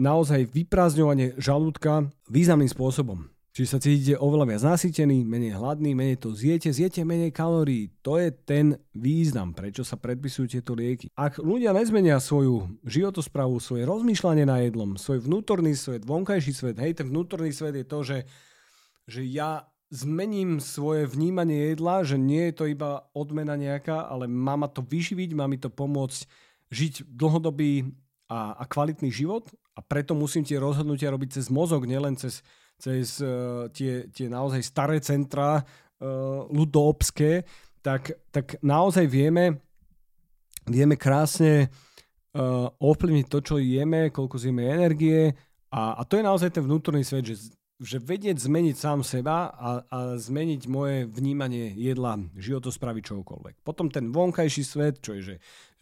naozaj 0.00 0.48
vyprázdňovanie 0.48 1.36
žalúdka 1.36 2.08
významným 2.32 2.72
spôsobom. 2.72 3.28
Čiže 3.50 3.68
sa 3.68 3.82
cítite 3.82 4.14
oveľa 4.14 4.54
viac 4.54 4.62
nasýtený, 4.62 5.26
menej 5.26 5.58
hladný, 5.58 5.90
menej 5.90 6.22
to 6.22 6.30
zjete, 6.30 6.70
zjete 6.70 7.02
menej 7.02 7.34
kalórií. 7.34 7.90
To 8.06 8.14
je 8.14 8.30
ten 8.30 8.78
význam, 8.94 9.50
prečo 9.50 9.82
sa 9.82 9.98
predpisujú 9.98 10.46
tieto 10.46 10.72
lieky. 10.78 11.10
Ak 11.18 11.42
ľudia 11.42 11.74
nezmenia 11.74 12.22
svoju 12.22 12.78
životosprávu, 12.86 13.58
svoje 13.58 13.82
rozmýšľanie 13.90 14.46
na 14.46 14.62
jedlom, 14.62 14.94
svoj 14.94 15.26
vnútorný 15.26 15.74
svet, 15.74 16.06
vonkajší 16.06 16.52
svet, 16.54 16.76
hej, 16.78 17.02
ten 17.02 17.10
vnútorný 17.10 17.50
svet 17.50 17.74
je 17.74 17.86
to, 17.90 17.98
že, 18.06 18.18
že 19.10 19.26
ja 19.26 19.66
zmením 19.90 20.62
svoje 20.62 21.10
vnímanie 21.10 21.74
jedla, 21.74 22.06
že 22.06 22.14
nie 22.14 22.48
je 22.48 22.54
to 22.54 22.64
iba 22.70 23.02
odmena 23.18 23.58
nejaká, 23.58 24.06
ale 24.06 24.30
má 24.30 24.54
ma 24.54 24.70
to 24.70 24.86
vyživiť, 24.86 25.34
má 25.34 25.50
mi 25.50 25.58
to 25.58 25.66
pomôcť 25.66 26.22
žiť 26.70 27.06
dlhodobý 27.06 27.90
a, 28.30 28.54
a 28.58 28.64
kvalitný 28.66 29.10
život 29.10 29.50
a 29.74 29.82
preto 29.82 30.14
musím 30.14 30.46
tie 30.46 30.58
rozhodnutia 30.58 31.10
robiť 31.10 31.42
cez 31.42 31.46
mozog, 31.50 31.86
nielen 31.86 32.14
cez, 32.14 32.42
cez 32.78 33.18
uh, 33.22 33.66
tie, 33.74 34.06
tie 34.14 34.30
naozaj 34.30 34.62
staré 34.62 35.02
centra 35.02 35.60
uh, 35.60 36.46
ľudobské, 36.48 37.42
tak, 37.82 38.14
tak 38.30 38.58
naozaj 38.62 39.10
vieme, 39.10 39.58
vieme 40.64 40.94
krásne 40.94 41.66
uh, 41.66 42.70
ovplyvniť 42.78 43.26
to, 43.26 43.38
čo 43.42 43.54
jeme, 43.58 44.14
koľko 44.14 44.38
zjeme 44.38 44.62
energie 44.70 45.34
a, 45.70 45.98
a 45.98 46.02
to 46.02 46.18
je 46.18 46.26
naozaj 46.26 46.50
ten 46.50 46.66
vnútorný 46.66 47.06
svet, 47.06 47.30
že 47.30 47.54
že 47.80 47.96
vedieť 47.96 48.36
zmeniť 48.36 48.76
sám 48.76 49.00
seba 49.00 49.48
a, 49.48 49.70
a 49.88 49.98
zmeniť 50.20 50.68
moje 50.68 51.08
vnímanie 51.08 51.72
jedla, 51.80 52.20
životospravy 52.36 53.00
čokoľvek. 53.00 53.64
Potom 53.64 53.88
ten 53.88 54.12
vonkajší 54.12 54.62
svet, 54.62 55.00
čo 55.00 55.16
je, 55.16 55.20
že, 55.24 55.34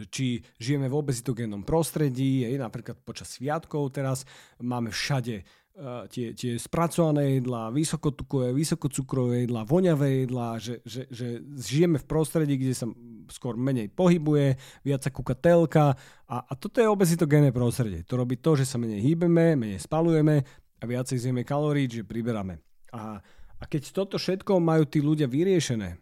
či 0.07 0.39
žijeme 0.63 0.87
v 0.87 0.95
obezitogénnom 0.95 1.67
prostredí, 1.67 2.47
je 2.47 2.55
napríklad 2.55 3.03
počas 3.03 3.35
sviatkov 3.35 3.91
teraz 3.91 4.23
máme 4.63 4.95
všade 4.95 5.43
uh, 5.43 6.07
tie, 6.07 6.39
tie 6.39 6.55
spracované 6.55 7.43
jedlá, 7.43 7.75
vysokotukové, 7.75 8.55
vysokocukrové 8.55 9.51
jedlá, 9.51 9.67
voňavé 9.67 10.23
jedlá, 10.23 10.63
že, 10.63 10.79
že, 10.87 11.11
že 11.11 11.43
žijeme 11.59 11.99
v 11.99 12.07
prostredí, 12.07 12.63
kde 12.63 12.79
sa 12.79 12.87
skôr 13.27 13.59
menej 13.59 13.91
pohybuje, 13.91 14.55
viac 14.87 15.03
sa 15.03 15.11
kúka 15.11 15.35
telka 15.35 15.99
a, 16.31 16.37
a 16.47 16.53
toto 16.55 16.79
je 16.79 16.87
obezitogénne 16.87 17.51
prostredie. 17.51 18.07
To 18.07 18.23
robí 18.23 18.39
to, 18.39 18.55
že 18.55 18.71
sa 18.71 18.79
menej 18.79 19.03
hýbeme, 19.03 19.59
menej 19.59 19.83
spalujeme, 19.83 20.47
a 20.79 20.83
viacej 20.87 21.19
zjeme 21.19 21.43
kalórií, 21.43 21.91
že 21.91 22.07
priberáme. 22.07 22.63
A, 22.95 23.19
a 23.59 23.65
keď 23.67 23.91
toto 23.91 24.17
všetko 24.17 24.63
majú 24.63 24.87
tí 24.87 25.03
ľudia 25.03 25.27
vyriešené, 25.27 25.99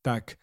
tak 0.00 0.40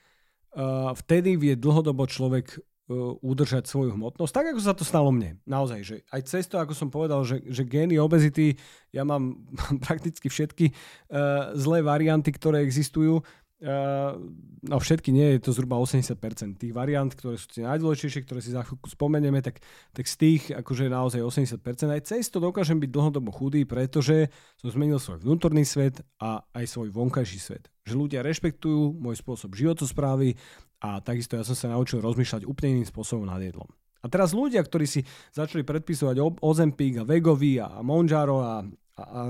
uh, 0.55 0.93
vtedy 0.93 1.35
vie 1.35 1.53
dlhodobo 1.57 2.05
človek 2.05 2.55
uh, 2.55 3.17
udržať 3.19 3.65
svoju 3.65 3.97
hmotnosť, 3.97 4.33
tak 4.33 4.45
ako 4.53 4.61
sa 4.61 4.77
to 4.77 4.85
stalo 4.85 5.09
mne. 5.09 5.41
Naozaj, 5.49 5.79
že 5.81 5.95
aj 6.13 6.21
cez 6.29 6.45
to, 6.45 6.61
ako 6.61 6.73
som 6.77 6.93
povedal, 6.93 7.25
že, 7.25 7.41
že 7.49 7.65
gény 7.65 7.97
obezity, 7.97 8.55
ja 8.93 9.01
mám 9.01 9.41
prakticky 9.85 10.29
všetky 10.29 10.71
uh, 10.71 11.57
zlé 11.57 11.81
varianty, 11.81 12.29
ktoré 12.29 12.61
existujú, 12.61 13.25
no 13.63 14.75
všetky 14.77 15.15
nie, 15.15 15.39
je 15.39 15.47
to 15.47 15.55
zhruba 15.55 15.79
80%. 15.79 16.59
Tých 16.59 16.75
variant, 16.75 17.07
ktoré 17.07 17.39
sú 17.39 17.47
tie 17.47 17.63
najdôležitejšie, 17.63 18.27
ktoré 18.27 18.39
si 18.43 18.51
za 18.51 18.67
chvíľku 18.67 18.91
spomenieme, 18.91 19.39
tak, 19.39 19.63
tak 19.95 20.05
z 20.05 20.15
tých 20.19 20.43
akože 20.51 20.91
naozaj 20.91 21.23
80%. 21.23 21.95
Aj 21.95 22.01
cez 22.03 22.27
to 22.27 22.43
dokážem 22.43 22.83
byť 22.83 22.91
dlhodobo 22.91 23.31
chudý, 23.31 23.63
pretože 23.63 24.27
som 24.59 24.67
zmenil 24.67 24.99
svoj 24.99 25.23
vnútorný 25.23 25.63
svet 25.63 26.03
a 26.19 26.43
aj 26.51 26.65
svoj 26.67 26.91
vonkajší 26.91 27.39
svet. 27.39 27.71
Že 27.87 27.95
ľudia 27.95 28.19
rešpektujú 28.27 28.99
môj 28.99 29.23
spôsob 29.23 29.55
životosprávy 29.55 30.35
a 30.83 30.99
takisto 30.99 31.39
ja 31.39 31.47
som 31.47 31.55
sa 31.55 31.71
naučil 31.71 32.03
rozmýšľať 32.03 32.43
úplne 32.43 32.79
iným 32.79 32.89
spôsobom 32.91 33.23
nad 33.23 33.39
jedlom. 33.39 33.67
A 34.03 34.11
teraz 34.11 34.37
ľudia, 34.37 34.61
ktorí 34.61 34.85
si 34.85 35.01
začali 35.33 35.65
predpisovať 35.65 36.21
Ozempik 36.43 37.01
a 37.01 37.07
Vegovi 37.07 37.57
a 37.57 37.81
Monjaro 37.81 38.37
a, 38.37 38.61
a, 39.01 39.01
a 39.01 39.21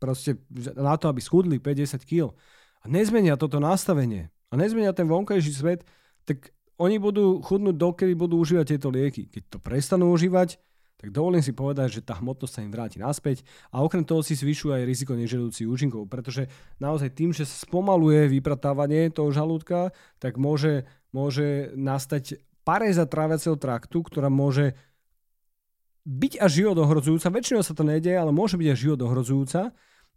proste 0.00 0.40
na 0.72 0.96
to, 0.96 1.12
aby 1.12 1.20
schudli 1.20 1.60
50 1.60 2.08
kg, 2.08 2.32
nezmenia 2.88 3.36
toto 3.36 3.60
nastavenie 3.60 4.32
a 4.48 4.56
nezmenia 4.56 4.96
ten 4.96 5.04
vonkajší 5.04 5.52
svet, 5.52 5.80
tak 6.24 6.50
oni 6.78 6.96
budú 6.96 7.42
chudnúť 7.42 7.76
dokedy 7.76 8.14
budú 8.14 8.38
užívať 8.40 8.66
tieto 8.74 8.88
lieky. 8.88 9.28
Keď 9.28 9.42
to 9.50 9.58
prestanú 9.58 10.14
užívať, 10.14 10.56
tak 10.98 11.14
dovolím 11.14 11.42
si 11.42 11.54
povedať, 11.54 12.00
že 12.00 12.06
tá 12.06 12.18
hmotnosť 12.18 12.52
sa 12.58 12.64
im 12.66 12.74
vráti 12.74 12.98
naspäť 12.98 13.46
a 13.70 13.86
okrem 13.86 14.02
toho 14.02 14.18
si 14.18 14.34
zvyšuje 14.34 14.82
aj 14.82 14.88
riziko 14.88 15.14
neželúcich 15.14 15.66
účinkov, 15.70 16.10
pretože 16.10 16.50
naozaj 16.82 17.14
tým, 17.14 17.30
že 17.30 17.46
sa 17.46 17.54
spomaluje 17.62 18.26
vypratávanie 18.26 19.14
toho 19.14 19.30
žalúdka, 19.30 19.94
tak 20.18 20.34
môže, 20.42 20.90
môže 21.14 21.70
nastať 21.78 22.42
paréza 22.66 23.06
tráviaceho 23.06 23.54
traktu, 23.54 24.02
ktorá 24.02 24.26
môže 24.26 24.74
byť 26.02 26.32
až 26.42 26.50
život 26.64 26.76
ohrozujúca. 26.82 27.30
Väčšinou 27.30 27.62
sa 27.62 27.78
to 27.78 27.86
nedieje, 27.86 28.18
ale 28.18 28.34
môže 28.34 28.58
byť 28.58 28.68
až 28.72 28.78
život 28.90 29.00
ohrozujúca, 29.06 29.60
e, 29.68 29.70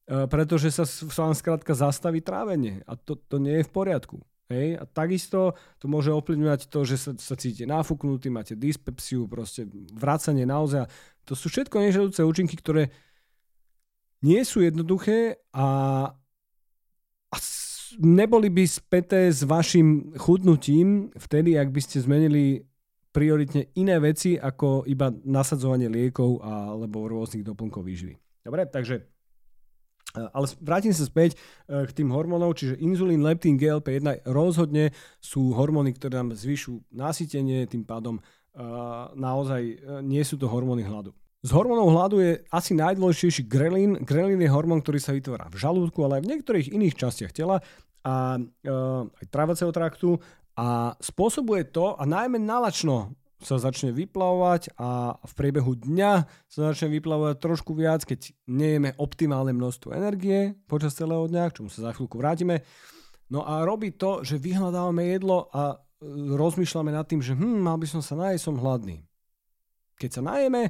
pretože 0.05 0.73
sa 0.73 0.83
vám 1.15 1.37
skrátka 1.37 1.71
zastaví 1.77 2.19
trávenie 2.19 2.81
a 2.89 2.97
to, 2.97 3.15
to 3.15 3.37
nie 3.37 3.61
je 3.61 3.67
v 3.67 3.71
poriadku. 3.71 4.17
Hej? 4.51 4.75
A 4.79 4.83
takisto 4.83 5.55
to 5.79 5.87
môže 5.87 6.11
ovplyvňovať 6.11 6.67
to, 6.67 6.79
že 6.83 6.95
sa, 6.99 7.11
sa 7.15 7.35
cítite 7.39 7.63
náfuknutý, 7.63 8.27
máte 8.27 8.59
dyspepsiu, 8.59 9.25
proste 9.31 9.63
vracanie 9.95 10.43
naozaj. 10.43 10.91
To 11.25 11.33
sú 11.33 11.47
všetko 11.47 11.79
nežadúce 11.79 12.21
účinky, 12.27 12.59
ktoré 12.59 12.91
nie 14.21 14.43
sú 14.43 14.61
jednoduché 14.61 15.39
a, 15.55 15.67
a 17.31 17.37
neboli 17.97 18.51
by 18.51 18.63
späté 18.67 19.31
s 19.31 19.41
vašim 19.47 20.13
chudnutím 20.19 21.09
vtedy, 21.17 21.57
ak 21.57 21.71
by 21.71 21.81
ste 21.81 22.03
zmenili 22.03 22.61
prioritne 23.11 23.67
iné 23.75 23.99
veci 23.99 24.39
ako 24.39 24.87
iba 24.87 25.11
nasadzovanie 25.11 25.91
liekov 25.91 26.39
alebo 26.43 27.11
rôznych 27.11 27.43
doplnkov 27.43 27.83
výživy. 27.83 28.15
Dobre, 28.45 28.63
takže 28.67 29.03
ale 30.15 30.45
vrátim 30.59 30.91
sa 30.91 31.07
späť 31.07 31.35
eh, 31.37 31.87
k 31.87 31.91
tým 31.91 32.11
hormónov, 32.11 32.55
čiže 32.57 32.79
inzulín, 32.79 33.23
leptín, 33.23 33.55
GLP-1 33.55 34.27
rozhodne 34.27 34.91
sú 35.23 35.55
hormóny, 35.55 35.95
ktoré 35.95 36.19
nám 36.19 36.35
zvyšujú 36.35 36.91
nasytenie, 36.91 37.67
tým 37.67 37.87
pádom 37.87 38.19
eh, 38.19 38.61
naozaj 39.15 39.61
nie 40.03 40.23
sú 40.23 40.35
to 40.35 40.51
hormóny 40.51 40.83
hladu. 40.83 41.15
Z 41.41 41.57
hormónov 41.57 41.89
hladu 41.89 42.21
je 42.21 42.37
asi 42.53 42.77
najdôležitejší 42.77 43.49
grelín. 43.49 43.97
Grelín 44.05 44.37
je 44.37 44.53
hormón, 44.53 44.85
ktorý 44.85 45.01
sa 45.01 45.09
vytvára 45.09 45.49
v 45.49 45.57
žalúdku, 45.57 46.05
ale 46.05 46.21
aj 46.21 46.23
v 46.29 46.31
niektorých 46.37 46.67
iných 46.69 46.93
častiach 46.93 47.33
tela 47.33 47.65
a 48.05 48.37
aj 48.37 49.25
trávaceho 49.25 49.73
traktu 49.73 50.21
a 50.53 50.93
spôsobuje 51.01 51.65
to, 51.73 51.97
a 51.97 52.05
najmä 52.05 52.37
nalačno 52.37 53.17
sa 53.41 53.57
začne 53.57 53.89
vyplavovať 53.89 54.77
a 54.77 55.17
v 55.17 55.33
priebehu 55.33 55.73
dňa 55.73 56.13
sa 56.45 56.59
začne 56.71 56.93
vyplavovať 56.93 57.35
trošku 57.41 57.73
viac, 57.73 58.05
keď 58.05 58.33
nejeme 58.45 58.93
optimálne 59.01 59.51
množstvo 59.51 59.91
energie 59.97 60.53
počas 60.69 60.93
celého 60.93 61.25
dňa, 61.25 61.49
k 61.49 61.55
čomu 61.61 61.69
sa 61.73 61.89
za 61.89 61.91
chvíľku 61.97 62.21
vrátime. 62.21 62.61
No 63.33 63.41
a 63.41 63.65
robí 63.65 63.97
to, 63.97 64.21
že 64.21 64.37
vyhľadávame 64.37 65.09
jedlo 65.09 65.49
a 65.49 65.73
e, 65.73 66.05
rozmýšľame 66.37 66.91
nad 66.93 67.09
tým, 67.09 67.23
že 67.23 67.33
hm, 67.33 67.65
mal 67.65 67.81
by 67.81 67.87
som 67.89 68.01
sa 68.05 68.13
nájsť, 68.13 68.41
som 68.43 68.61
hladný. 68.61 69.01
Keď 69.97 70.09
sa 70.19 70.21
najeme, 70.21 70.69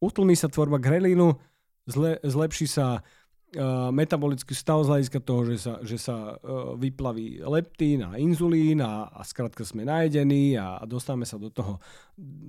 utlmí 0.00 0.32
sa 0.38 0.48
tvorba 0.48 0.80
grelínu, 0.80 1.36
zle, 1.90 2.16
zlepší 2.22 2.66
sa 2.70 3.04
metabolický 3.90 4.52
stav 4.52 4.84
z 4.84 4.90
hľadiska 4.92 5.18
toho, 5.24 5.42
že 5.48 5.56
sa, 5.58 5.74
že 5.80 5.96
sa 5.96 6.36
uh, 6.36 6.74
vyplaví 6.76 7.40
leptín 7.42 8.04
a 8.04 8.20
inzulín 8.20 8.84
a, 8.84 9.08
a 9.08 9.24
skrátka 9.24 9.64
sme 9.64 9.88
najedení 9.88 10.56
a, 10.60 10.80
a 10.80 10.84
dostávame 10.84 11.24
sa 11.24 11.40
do 11.40 11.48
toho 11.48 11.80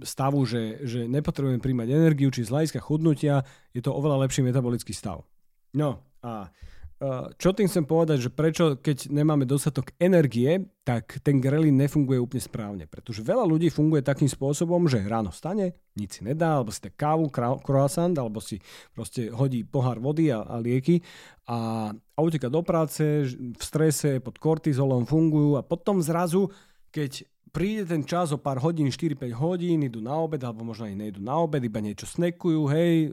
stavu, 0.04 0.44
že, 0.44 0.84
že 0.84 1.08
nepotrebujeme 1.08 1.64
príjmať 1.64 1.88
energiu, 1.92 2.32
či 2.32 2.48
z 2.48 2.54
hľadiska 2.54 2.80
chudnutia 2.84 3.44
je 3.72 3.82
to 3.84 3.92
oveľa 3.92 4.28
lepší 4.28 4.44
metabolický 4.44 4.92
stav. 4.92 5.24
No 5.76 6.04
a 6.24 6.48
uh, 6.48 6.48
Eh, 6.50 6.50
čo 7.38 7.54
tým 7.54 7.70
chcem 7.70 7.86
povedať, 7.86 8.26
že 8.26 8.34
prečo, 8.34 8.74
keď 8.82 9.14
nemáme 9.14 9.46
dostatok 9.46 9.94
energie, 10.02 10.66
tak 10.82 11.22
ten 11.22 11.38
grelín 11.38 11.78
nefunguje 11.78 12.18
úplne 12.18 12.42
správne. 12.42 12.84
Pretože 12.90 13.22
veľa 13.22 13.46
ľudí 13.46 13.70
funguje 13.70 14.02
takým 14.02 14.26
spôsobom, 14.26 14.90
že 14.90 15.06
ráno 15.06 15.30
stane, 15.30 15.78
nič 15.94 16.18
si 16.18 16.22
nedá, 16.26 16.58
alebo 16.58 16.74
si 16.74 16.82
tak 16.82 16.98
kávu, 16.98 17.30
croissant, 17.62 18.18
alebo 18.18 18.42
si 18.42 18.58
proste 18.98 19.30
hodí 19.30 19.62
pohár 19.62 20.02
vody 20.02 20.34
a, 20.34 20.42
a 20.42 20.58
lieky 20.58 21.06
a, 21.46 21.94
a 21.94 22.20
uteka 22.26 22.50
do 22.50 22.66
práce, 22.66 23.30
v 23.30 23.62
strese, 23.62 24.18
pod 24.18 24.42
kortizolom 24.42 25.06
fungujú 25.06 25.54
a 25.54 25.62
potom 25.62 26.02
zrazu, 26.02 26.50
keď 26.90 27.30
príde 27.52 27.88
ten 27.88 28.04
čas 28.04 28.32
o 28.32 28.40
pár 28.40 28.60
hodín, 28.60 28.92
4-5 28.92 29.32
hodín, 29.38 29.84
idú 29.84 30.04
na 30.04 30.16
obed, 30.16 30.42
alebo 30.44 30.68
možno 30.68 30.88
aj 30.88 30.96
nejdu 30.96 31.20
na 31.24 31.36
obed, 31.40 31.64
iba 31.64 31.80
niečo 31.80 32.08
snekujú, 32.08 32.68
hej, 32.72 33.12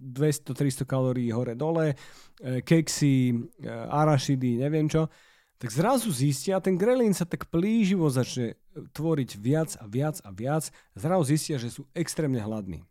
200-300 0.00 0.86
kalórií 0.86 1.30
hore-dole, 1.30 1.92
e, 1.92 1.96
keksy, 2.62 3.32
e, 3.32 3.68
arašidy, 3.70 4.60
neviem 4.60 4.90
čo, 4.90 5.06
tak 5.56 5.72
zrazu 5.72 6.12
zistia, 6.12 6.60
ten 6.60 6.76
grelín 6.76 7.16
sa 7.16 7.24
tak 7.24 7.48
plíživo 7.48 8.12
začne 8.12 8.60
tvoriť 8.92 9.30
viac 9.40 9.70
a 9.80 9.88
viac 9.88 10.20
a 10.20 10.30
viac, 10.30 10.68
zrazu 10.92 11.24
zistia, 11.32 11.56
že 11.56 11.72
sú 11.72 11.88
extrémne 11.96 12.40
hladní. 12.44 12.84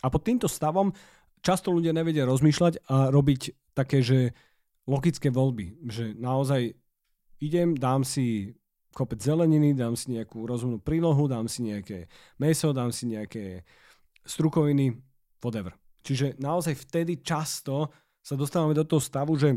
A 0.00 0.08
pod 0.08 0.24
týmto 0.24 0.48
stavom 0.48 0.96
často 1.44 1.68
ľudia 1.68 1.92
nevedia 1.92 2.24
rozmýšľať 2.24 2.88
a 2.88 3.12
robiť 3.12 3.74
také, 3.76 4.00
že 4.00 4.32
logické 4.88 5.28
voľby, 5.28 5.84
že 5.84 6.16
naozaj 6.16 6.72
idem, 7.44 7.76
dám 7.76 8.08
si 8.08 8.56
kopec 8.98 9.22
zeleniny, 9.22 9.78
dám 9.78 9.94
si 9.94 10.10
nejakú 10.18 10.42
rozumnú 10.42 10.82
prílohu, 10.82 11.30
dám 11.30 11.46
si 11.46 11.62
nejaké 11.62 12.10
meso, 12.42 12.74
dám 12.74 12.90
si 12.90 13.06
nejaké 13.06 13.62
strukoviny, 14.26 14.98
whatever. 15.38 15.78
Čiže 16.02 16.42
naozaj 16.42 16.74
vtedy 16.74 17.22
často 17.22 17.94
sa 18.18 18.34
dostávame 18.34 18.74
do 18.74 18.82
toho 18.82 18.98
stavu, 18.98 19.38
že 19.38 19.54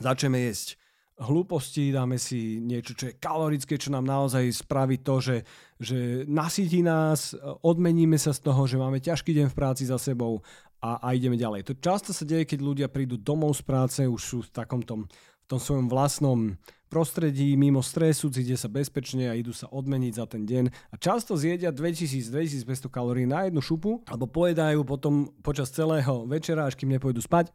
začneme 0.00 0.40
jesť 0.48 0.80
hlúposti, 1.20 1.92
dáme 1.92 2.16
si 2.16 2.64
niečo, 2.64 2.96
čo 2.96 3.12
je 3.12 3.18
kalorické, 3.20 3.76
čo 3.76 3.92
nám 3.92 4.08
naozaj 4.08 4.48
spraví 4.56 5.04
to, 5.04 5.20
že, 5.20 5.36
že 5.76 6.24
nasytí 6.24 6.80
nás, 6.80 7.36
odmeníme 7.60 8.16
sa 8.16 8.32
z 8.32 8.40
toho, 8.40 8.64
že 8.64 8.80
máme 8.80 9.04
ťažký 9.04 9.36
deň 9.36 9.46
v 9.52 9.58
práci 9.58 9.84
za 9.84 10.00
sebou 10.00 10.40
a, 10.80 10.96
a 10.96 11.12
ideme 11.12 11.36
ďalej. 11.36 11.68
To 11.68 11.72
často 11.76 12.16
sa 12.16 12.24
deje, 12.24 12.48
keď 12.48 12.60
ľudia 12.64 12.88
prídu 12.88 13.20
domov 13.20 13.52
z 13.60 13.62
práce, 13.68 14.00
už 14.00 14.22
sú 14.24 14.38
v 14.40 14.50
takom 14.50 14.80
tom, 14.80 15.04
v 15.44 15.46
tom 15.46 15.60
svojom 15.60 15.92
vlastnom 15.92 16.56
prostredí, 16.90 17.54
mimo 17.54 17.80
stresu, 17.80 18.28
cítia 18.34 18.58
sa 18.58 18.66
bezpečne 18.66 19.30
a 19.30 19.38
idú 19.38 19.54
sa 19.54 19.70
odmeniť 19.70 20.12
za 20.18 20.26
ten 20.26 20.42
deň. 20.42 20.90
A 20.90 20.98
často 20.98 21.38
zjedia 21.38 21.70
2000-2500 21.70 22.90
kalórií 22.90 23.30
na 23.30 23.46
jednu 23.46 23.62
šupu, 23.62 24.02
alebo 24.10 24.26
pojedajú 24.26 24.82
potom 24.82 25.30
počas 25.40 25.70
celého 25.70 26.26
večera, 26.26 26.66
až 26.66 26.74
kým 26.74 26.90
nepôjdu 26.90 27.22
spať. 27.22 27.54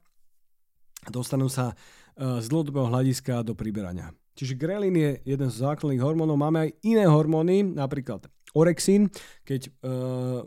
Dostanú 1.12 1.52
sa 1.52 1.76
e, 2.16 2.40
z 2.40 2.48
dlhodobého 2.48 2.88
hľadiska 2.88 3.44
do 3.44 3.54
priberania. 3.54 4.16
Čiže 4.40 4.56
grelín 4.56 4.96
je 4.96 5.20
jeden 5.28 5.52
z 5.52 5.62
základných 5.62 6.02
hormónov. 6.02 6.40
Máme 6.40 6.68
aj 6.68 6.72
iné 6.88 7.04
hormóny, 7.08 7.64
napríklad 7.64 8.28
orexín. 8.52 9.08
Keď 9.48 9.72
uh, 9.80 10.44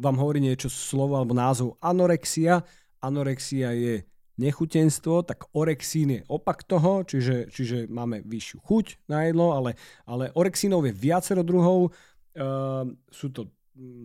vám 0.00 0.16
hovorí 0.16 0.40
niečo 0.40 0.72
slovo 0.72 1.20
alebo 1.20 1.36
názov 1.36 1.76
anorexia, 1.84 2.64
anorexia 3.00 3.76
je 3.76 4.04
nechutenstvo, 4.36 5.24
tak 5.24 5.48
orexín 5.56 6.12
je 6.12 6.20
opak 6.28 6.64
toho, 6.68 7.02
čiže, 7.08 7.48
čiže 7.48 7.88
máme 7.88 8.20
vyššiu 8.24 8.58
chuť 8.60 8.86
na 9.08 9.24
jedlo, 9.28 9.56
ale, 9.56 9.80
ale 10.04 10.28
orexínov 10.36 10.84
je 10.84 10.92
viacero 10.92 11.40
druhov, 11.40 11.90
uh, 11.90 12.84
sú 13.08 13.32
to 13.32 13.48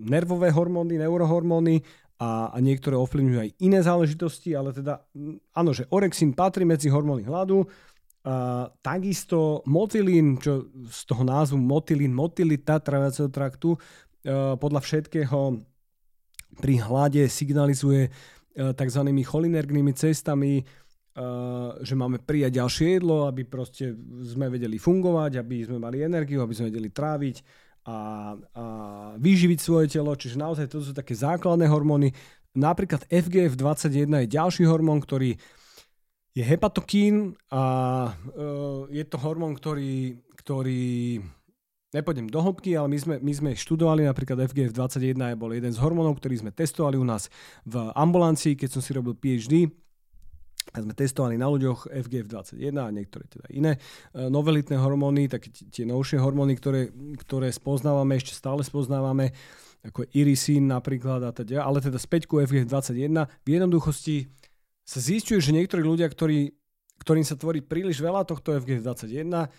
nervové 0.07 0.51
hormóny, 0.51 0.99
neurohormóny 0.99 1.83
a, 2.19 2.51
a 2.51 2.57
niektoré 2.59 2.95
ovplyvňujú 2.95 3.39
aj 3.39 3.51
iné 3.59 3.79
záležitosti, 3.83 4.55
ale 4.55 4.71
teda 4.75 5.03
áno, 5.55 5.71
že 5.75 5.87
orexín 5.91 6.31
patrí 6.31 6.63
medzi 6.63 6.87
hormóny 6.87 7.27
hladu, 7.27 7.67
a 8.21 8.69
takisto 8.85 9.65
motilín, 9.65 10.37
čo 10.37 10.69
z 10.85 11.09
toho 11.09 11.25
názvu 11.25 11.57
motilín, 11.57 12.13
motilita 12.13 12.77
traviaceho 12.77 13.33
traktu, 13.33 13.73
uh, 13.73 14.55
podľa 14.55 14.79
všetkého 14.79 15.59
pri 16.61 16.75
hlade 16.83 17.25
signalizuje 17.31 18.11
E, 18.11 18.40
tzv. 18.55 19.01
cholinergnými 19.23 19.93
cestami, 19.95 20.61
e, 20.61 20.63
že 21.81 21.95
máme 21.95 22.19
prijať 22.19 22.59
ďalšie 22.59 22.87
jedlo, 22.99 23.27
aby 23.27 23.47
proste 23.47 23.95
sme 24.27 24.51
vedeli 24.51 24.75
fungovať, 24.75 25.39
aby 25.39 25.67
sme 25.67 25.77
mali 25.79 26.03
energiu, 26.03 26.43
aby 26.43 26.53
sme 26.55 26.69
vedeli 26.71 26.91
tráviť 26.91 27.37
a, 27.87 27.97
a 28.37 28.63
vyživiť 29.17 29.59
svoje 29.59 29.87
telo. 29.97 30.13
Čiže 30.13 30.37
naozaj 30.37 30.67
to 30.69 30.83
sú 30.83 30.91
také 30.93 31.17
základné 31.17 31.65
hormóny. 31.65 32.13
Napríklad 32.51 33.07
FGF21 33.07 34.27
je 34.27 34.33
ďalší 34.35 34.63
hormón, 34.67 34.99
ktorý 34.99 35.39
je 36.31 36.43
hepatokín 36.43 37.35
a 37.51 37.63
e, 38.07 38.11
je 38.95 39.03
to 39.07 39.17
hormón, 39.19 39.55
ktorý, 39.55 40.19
ktorý 40.39 41.19
Nepôjdem 41.91 42.31
do 42.31 42.39
hĺbky, 42.39 42.71
ale 42.79 42.87
my 42.87 42.99
sme, 43.03 43.15
my 43.19 43.33
sme 43.35 43.51
študovali 43.51 44.07
napríklad 44.07 44.39
FGF21, 44.47 45.35
bol 45.35 45.51
jeden 45.51 45.75
z 45.75 45.79
hormónov, 45.83 46.23
ktorý 46.23 46.39
sme 46.39 46.55
testovali 46.55 46.95
u 46.95 47.03
nás 47.03 47.27
v 47.67 47.91
ambulancii, 47.91 48.55
keď 48.55 48.79
som 48.79 48.81
si 48.81 48.95
robil 48.95 49.11
PhD. 49.11 49.67
A 50.71 50.79
sme 50.79 50.95
testovali 50.95 51.35
na 51.35 51.51
ľuďoch 51.51 51.91
FGF21 51.91 52.71
a 52.79 52.87
niektoré 52.93 53.27
teda 53.27 53.43
iné 53.51 53.75
e, 53.75 54.29
novelitné 54.29 54.77
hormóny, 54.79 55.27
také 55.27 55.51
tie 55.51 55.83
novšie 55.83 56.21
hormóny, 56.21 56.55
ktoré, 56.55 56.93
ktoré 57.27 57.51
spoznávame, 57.51 58.15
ešte 58.15 58.37
stále 58.37 58.63
spoznávame, 58.63 59.35
ako 59.83 60.07
irisín 60.15 60.69
napríklad 60.69 61.27
a 61.27 61.33
teda, 61.33 61.65
ale 61.65 61.81
teda 61.83 61.97
späť 61.97 62.29
ku 62.29 62.39
FGF21. 62.39 63.25
V 63.41 63.47
jednoduchosti 63.51 64.31
sa 64.85 65.01
zistuje, 65.01 65.41
že 65.43 65.51
niektorí 65.51 65.81
ľudia, 65.83 66.07
ktorí, 66.07 66.53
ktorým 67.03 67.25
sa 67.25 67.35
tvorí 67.35 67.59
príliš 67.65 67.99
veľa 67.99 68.23
tohto 68.23 68.55
FGF21, 68.61 69.49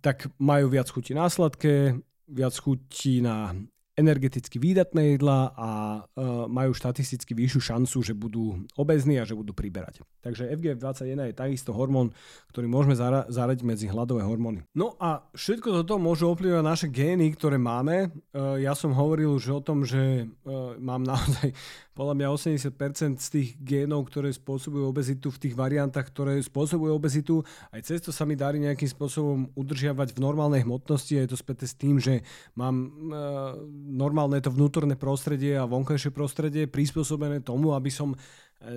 tak 0.00 0.30
majú 0.38 0.66
viac 0.70 0.86
chutí 0.90 1.14
na 1.16 1.26
sladké, 1.26 1.98
viac 2.28 2.54
chutí 2.56 3.20
na 3.24 3.56
energeticky 3.92 4.56
výdatné 4.56 5.16
jedlá 5.16 5.52
a 5.52 5.68
uh, 6.00 6.48
majú 6.48 6.72
štatisticky 6.72 7.36
vyššiu 7.36 7.60
šancu, 7.60 7.96
že 8.00 8.16
budú 8.16 8.64
obezní 8.80 9.20
a 9.20 9.28
že 9.28 9.36
budú 9.36 9.52
priberať. 9.52 10.00
Takže 10.24 10.48
FGF21 10.48 11.28
je 11.28 11.34
takisto 11.36 11.76
hormón, 11.76 12.16
ktorý 12.48 12.72
môžeme 12.72 12.96
zara- 12.96 13.28
zaradiť 13.28 13.64
medzi 13.68 13.86
hladové 13.92 14.24
hormóny. 14.24 14.64
No 14.72 14.96
a 14.96 15.28
všetko 15.36 15.84
toto 15.84 16.00
môže 16.00 16.24
ovplyvňovať 16.24 16.64
naše 16.64 16.88
gény, 16.88 17.36
ktoré 17.36 17.60
máme. 17.60 18.08
Uh, 18.32 18.56
ja 18.56 18.72
som 18.72 18.96
hovoril 18.96 19.36
už 19.36 19.44
o 19.52 19.60
tom, 19.60 19.84
že 19.84 20.24
uh, 20.24 20.72
mám 20.80 21.04
naozaj 21.04 21.52
podľa 21.92 22.14
mňa 22.16 22.28
80% 22.72 23.20
z 23.20 23.28
tých 23.28 23.48
génov, 23.60 24.08
ktoré 24.08 24.32
spôsobujú 24.32 24.88
obezitu 24.88 25.28
v 25.28 25.40
tých 25.48 25.54
variantách, 25.54 26.08
ktoré 26.08 26.40
spôsobujú 26.40 26.88
obezitu, 26.96 27.44
aj 27.68 27.84
cez 27.84 28.00
sa 28.08 28.24
mi 28.24 28.32
darí 28.32 28.56
nejakým 28.64 28.88
spôsobom 28.88 29.52
udržiavať 29.52 30.16
v 30.16 30.22
normálnej 30.24 30.64
hmotnosti. 30.64 31.12
Je 31.12 31.28
to 31.28 31.36
späté 31.36 31.68
s 31.68 31.76
tým, 31.76 32.00
že 32.00 32.24
mám 32.56 32.88
uh, 33.12 33.52
normálne 33.92 34.40
to 34.40 34.48
vnútorné 34.48 34.96
prostredie 34.96 35.60
a 35.60 35.68
vonkajšie 35.68 36.16
prostredie 36.16 36.64
prispôsobené 36.64 37.44
tomu, 37.44 37.76
aby 37.76 37.92
som 37.92 38.16
e, 38.16 38.16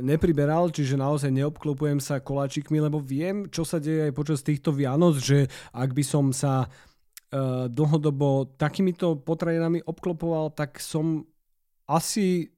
nepriberal, 0.03 0.67
čiže 0.71 0.99
naozaj 0.99 1.31
neobklopujem 1.31 2.03
sa 2.03 2.19
koláčikmi, 2.19 2.83
lebo 2.83 2.99
viem, 2.99 3.47
čo 3.47 3.63
sa 3.63 3.79
deje 3.79 4.11
aj 4.11 4.13
počas 4.13 4.43
týchto 4.43 4.75
Vianoc, 4.75 5.23
že 5.23 5.47
ak 5.71 5.89
by 5.95 6.03
som 6.03 6.35
sa 6.35 6.67
uh, 6.67 7.65
dlhodobo 7.71 8.59
takýmito 8.59 9.23
potravinami 9.23 9.87
obklopoval, 9.87 10.51
tak 10.51 10.83
som 10.83 11.23
asi 11.85 12.54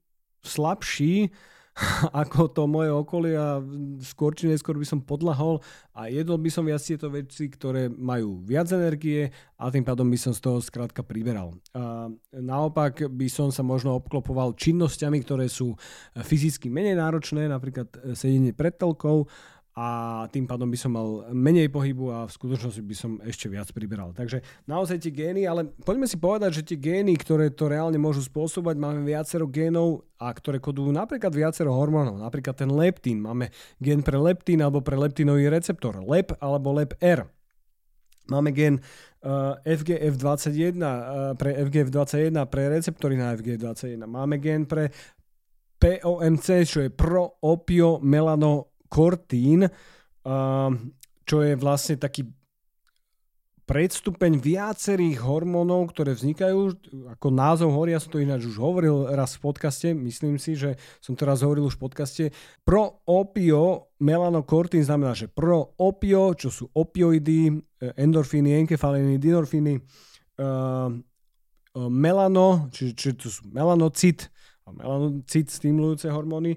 slabší 0.47 1.29
ako 2.21 2.49
to 2.49 2.63
moje 2.65 2.89
okolie 2.89 3.37
a 3.37 3.61
skôr 4.01 4.33
či 4.33 4.49
neskôr 4.49 4.73
by 4.77 4.87
som 4.87 4.99
podlahol 5.01 5.61
a 5.93 6.09
jedol 6.09 6.41
by 6.41 6.49
som 6.49 6.65
viac 6.65 6.81
tieto 6.81 7.09
veci, 7.13 7.49
ktoré 7.49 7.89
majú 7.89 8.41
viac 8.41 8.69
energie 8.73 9.29
a 9.57 9.69
tým 9.69 9.85
pádom 9.85 10.09
by 10.09 10.17
som 10.17 10.33
z 10.33 10.41
toho 10.41 10.57
skrátka 10.57 11.05
priberal. 11.05 11.53
A 11.77 12.09
naopak 12.33 13.05
by 13.05 13.27
som 13.29 13.53
sa 13.53 13.61
možno 13.61 13.93
obklopoval 13.97 14.57
činnosťami, 14.57 15.21
ktoré 15.21 15.45
sú 15.49 15.77
fyzicky 16.17 16.69
menej 16.73 16.97
náročné, 16.97 17.45
napríklad 17.45 17.93
sedenie 18.17 18.57
pred 18.57 18.73
telkou 18.73 19.29
a 19.77 20.25
tým 20.33 20.49
pádom 20.49 20.65
by 20.73 20.77
som 20.81 20.89
mal 20.97 21.29
menej 21.29 21.69
pohybu 21.69 22.09
a 22.09 22.25
v 22.25 22.33
skutočnosti 22.33 22.81
by 22.81 22.95
som 22.97 23.11
ešte 23.21 23.45
viac 23.45 23.69
priberal. 23.69 24.09
Takže 24.09 24.41
naozaj 24.65 25.05
tie 25.05 25.13
gény, 25.13 25.45
ale 25.45 25.69
poďme 25.85 26.09
si 26.09 26.17
povedať, 26.17 26.49
že 26.57 26.73
tie 26.73 26.81
gény, 26.81 27.13
ktoré 27.13 27.53
to 27.53 27.69
reálne 27.69 28.01
môžu 28.01 28.25
spôsobovať, 28.25 28.73
máme 28.73 29.05
viacero 29.05 29.45
génov 29.45 30.09
a 30.17 30.33
ktoré 30.33 30.57
kodujú 30.57 30.89
napríklad 30.89 31.29
viacero 31.29 31.77
hormónov. 31.77 32.17
Napríklad 32.17 32.57
ten 32.57 32.73
leptín. 32.73 33.21
Máme 33.21 33.53
gén 33.77 34.01
pre 34.01 34.17
leptín 34.17 34.65
alebo 34.65 34.81
pre 34.81 34.97
leptínový 34.97 35.45
receptor. 35.45 36.01
LEP 36.01 36.33
alebo 36.41 36.73
LEP-R. 36.73 37.29
Máme 38.33 38.57
gen 38.57 38.81
uh, 38.81 39.61
FGF21 39.61 40.73
uh, 40.81 41.37
pre 41.37 41.53
FGF21 41.53 42.33
pre 42.49 42.73
receptory 42.73 43.13
na 43.13 43.37
FGF21. 43.37 44.09
Máme 44.09 44.41
gen 44.41 44.65
pre 44.65 44.89
POMC, 45.77 46.65
čo 46.65 46.81
je 46.81 46.89
pro-opio 46.89 48.01
melano 48.01 48.73
kortín, 48.89 49.67
čo 51.27 51.37
je 51.43 51.53
vlastne 51.59 51.95
taký 51.99 52.27
predstupeň 53.67 54.39
viacerých 54.39 55.19
hormónov, 55.27 55.91
ktoré 55.91 56.15
vznikajú, 56.15 56.59
ako 57.19 57.27
názov 57.27 57.75
hovorí, 57.75 57.91
ja 57.91 57.99
som 57.99 58.15
to 58.15 58.23
ináč 58.23 58.47
už 58.47 58.55
hovoril 58.63 59.11
raz 59.11 59.35
v 59.35 59.43
podcaste, 59.43 59.91
myslím 59.91 60.39
si, 60.39 60.55
že 60.55 60.79
som 61.03 61.19
to 61.19 61.27
raz 61.27 61.43
hovoril 61.43 61.67
už 61.67 61.75
v 61.75 61.83
podcaste. 61.83 62.23
Pro 62.63 63.03
opio 63.03 63.91
melanokortín 63.99 64.87
znamená, 64.87 65.11
že 65.11 65.27
pro 65.27 65.75
opio, 65.83 66.31
čo 66.39 66.47
sú 66.47 66.71
opioidy, 66.71 67.59
endorfíny, 67.99 68.55
enkefaliny, 68.63 69.19
dinorfíny, 69.19 69.83
uh, 70.39 70.87
melano, 71.91 72.71
čiže, 72.71 72.91
čiže 72.95 73.13
to 73.19 73.27
sú 73.27 73.41
melanocit, 73.51 74.31
melanocit 74.63 75.51
stimulujúce 75.51 76.07
hormóny, 76.07 76.55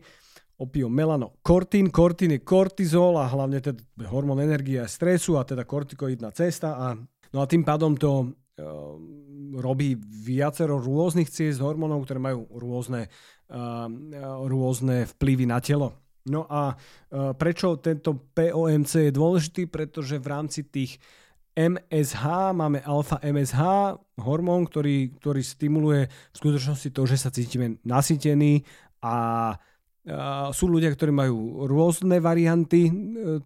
opio 0.61 0.93
melano 0.93 1.41
kortín. 1.41 1.89
Kortín 1.89 2.37
je 2.37 2.45
kortizol 2.45 3.17
a 3.17 3.25
hlavne 3.27 3.65
teda 3.65 3.81
hormón 4.13 4.45
energie 4.45 4.77
a 4.77 4.85
stresu 4.85 5.41
a 5.41 5.49
teda 5.49 5.65
kortikoidná 5.65 6.29
cesta 6.37 6.77
a, 6.77 6.87
no 7.33 7.39
a 7.41 7.49
tým 7.49 7.65
pádom 7.65 7.97
to 7.97 8.13
e, 8.21 8.27
robí 9.57 9.97
viacero 9.99 10.77
rôznych 10.77 11.33
ciest 11.33 11.65
hormónov, 11.65 12.05
ktoré 12.05 12.21
majú 12.21 12.45
rôzne, 12.53 13.09
e, 13.49 13.59
rôzne 14.45 15.09
vplyvy 15.17 15.49
na 15.49 15.65
telo. 15.65 15.97
No 16.29 16.45
a 16.45 16.77
e, 17.09 17.33
prečo 17.33 17.81
tento 17.81 18.31
POMC 18.37 19.09
je 19.09 19.13
dôležitý? 19.17 19.65
Pretože 19.73 20.21
v 20.21 20.27
rámci 20.29 20.69
tých 20.69 21.01
MSH, 21.57 22.53
máme 22.53 22.85
alfa 22.85 23.19
MSH, 23.25 23.61
hormón, 24.21 24.69
ktorý, 24.69 25.17
ktorý 25.19 25.43
stimuluje 25.43 26.07
v 26.07 26.37
skutočnosti 26.37 26.89
to, 26.93 27.03
že 27.09 27.17
sa 27.17 27.33
cítime 27.33 27.81
nasytení 27.83 28.63
a 29.01 29.57
sú 30.57 30.65
ľudia, 30.73 30.89
ktorí 30.97 31.13
majú 31.13 31.69
rôzne 31.69 32.25
varianty 32.25 32.89
e, 32.89 32.93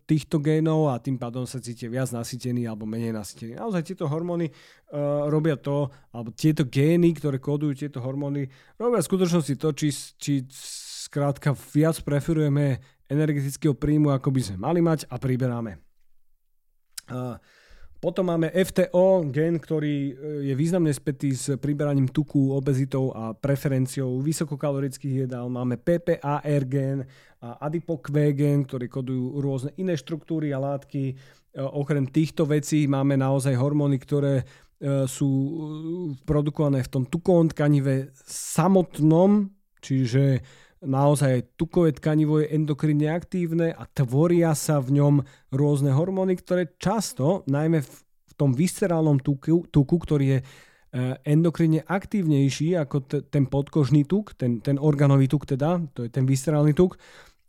týchto 0.07 0.39
génov 0.39 0.87
a 0.87 1.03
tým 1.03 1.19
pádom 1.19 1.43
sa 1.51 1.59
cítia 1.59 1.91
viac 1.91 2.15
nasytení 2.15 2.63
alebo 2.71 2.87
menej 2.87 3.11
nasytení. 3.11 3.59
Naozaj 3.59 3.83
tieto 3.83 4.07
hormóny 4.07 4.55
uh, 4.95 5.27
robia 5.27 5.59
to, 5.59 5.91
alebo 6.15 6.31
tieto 6.31 6.63
gény, 6.63 7.11
ktoré 7.19 7.43
kódujú 7.43 7.75
tieto 7.75 7.99
hormóny, 7.99 8.47
robia 8.79 9.03
v 9.03 9.09
skutočnosti 9.11 9.55
to, 9.59 9.69
či, 9.75 9.89
či 10.15 10.33
skrátka 11.11 11.59
viac 11.75 11.99
preferujeme 12.07 12.79
energetického 13.11 13.75
príjmu, 13.75 14.15
ako 14.15 14.31
by 14.31 14.41
sme 14.47 14.57
mali 14.63 14.79
mať 14.79 15.11
a 15.11 15.19
priberáme. 15.19 15.83
Uh, 17.11 17.35
potom 18.05 18.29
máme 18.29 18.53
FTO, 18.53 19.25
gen, 19.33 19.57
ktorý 19.57 19.97
e, 19.97 20.13
je 20.53 20.55
významne 20.55 20.93
spätý 20.93 21.33
s 21.33 21.57
priberaním 21.57 22.13
tuku, 22.13 22.53
obezitou 22.53 23.17
a 23.17 23.33
preferenciou 23.33 24.21
vysokokalorických 24.21 25.25
jedál. 25.25 25.49
Máme 25.49 25.81
PPAR 25.81 26.63
gen 26.69 27.09
a 27.41 27.65
ADIPOQ 27.65 28.05
gen, 28.37 28.69
ktoré 28.69 28.93
kodujú 28.93 29.41
rôzne 29.41 29.73
iné 29.81 29.97
štruktúry 29.97 30.53
a 30.53 30.61
látky. 30.61 31.03
E, 31.09 31.15
okrem 31.57 32.05
týchto 32.05 32.45
vecí 32.45 32.85
máme 32.85 33.17
naozaj 33.17 33.57
hormóny, 33.57 33.97
ktoré 33.97 34.45
e, 34.45 34.45
sú 35.09 35.31
produkované 36.29 36.85
v 36.85 36.93
tom 36.93 37.05
tukovom 37.09 37.49
tkanive 37.57 38.13
samotnom, 38.29 39.49
čiže 39.81 40.45
naozaj 40.85 41.59
tukové 41.59 41.93
tkanivo 41.97 42.41
je 42.41 42.53
endokrinne 42.55 43.11
aktívne 43.11 43.73
a 43.73 43.85
tvoria 43.91 44.55
sa 44.55 44.79
v 44.79 45.01
ňom 45.01 45.15
rôzne 45.51 45.91
hormóny, 45.91 46.39
ktoré 46.39 46.77
často, 46.79 47.43
najmä 47.49 47.83
v 47.83 48.33
tom 48.37 48.53
viscerálnom 48.53 49.21
tuku, 49.21 49.67
tuku 49.69 49.97
ktorý 49.97 50.25
je 50.37 50.39
e, 50.41 50.45
endokrinne 51.27 51.83
aktívnejší 51.87 52.79
ako 52.79 52.97
t- 53.05 53.23
ten 53.27 53.49
podkožný 53.49 54.05
tuk, 54.05 54.37
ten, 54.39 54.61
ten 54.61 54.77
organový 54.79 55.27
tuk 55.27 55.49
teda, 55.49 55.83
to 55.97 56.07
je 56.07 56.11
ten 56.11 56.29
viscerálny 56.29 56.77
tuk, 56.77 57.01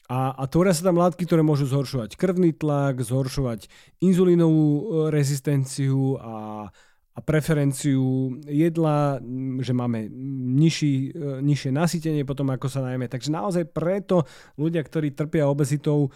a, 0.05 0.37
a 0.37 0.43
tvoria 0.45 0.69
sa 0.69 0.85
tam 0.85 1.01
látky, 1.01 1.25
ktoré 1.25 1.41
môžu 1.41 1.65
zhoršovať 1.65 2.13
krvný 2.13 2.53
tlak, 2.53 3.01
zhoršovať 3.01 3.67
inzulínovú 4.05 4.65
e, 4.65 4.81
rezistenciu 5.09 6.21
a, 6.21 6.69
a 7.15 7.19
preferenciu 7.23 8.35
jedla, 8.43 9.23
že 9.63 9.71
máme 9.71 10.11
nižší, 10.59 11.15
e, 11.15 11.39
nižšie 11.39 11.71
nasytenie 11.71 12.27
potom, 12.27 12.51
ako 12.51 12.67
sa 12.67 12.83
najmä. 12.83 13.07
Takže 13.07 13.31
naozaj 13.31 13.71
preto 13.71 14.27
ľudia, 14.59 14.83
ktorí 14.83 15.15
trpia 15.15 15.47
obezitou, 15.47 16.11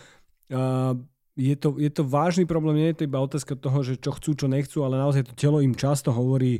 je 1.37 1.55
to, 1.61 1.77
je 1.77 1.91
to 1.93 2.03
vážny 2.09 2.49
problém, 2.49 2.81
nie 2.81 2.89
je 2.91 2.99
to 2.99 3.07
iba 3.07 3.21
otázka 3.21 3.53
toho, 3.53 3.85
že 3.85 4.01
čo 4.01 4.17
chcú, 4.17 4.33
čo 4.33 4.47
nechcú, 4.49 4.81
ale 4.81 4.97
naozaj 4.97 5.29
to 5.29 5.33
telo 5.37 5.61
im 5.61 5.77
často 5.77 6.09
hovorí 6.09 6.57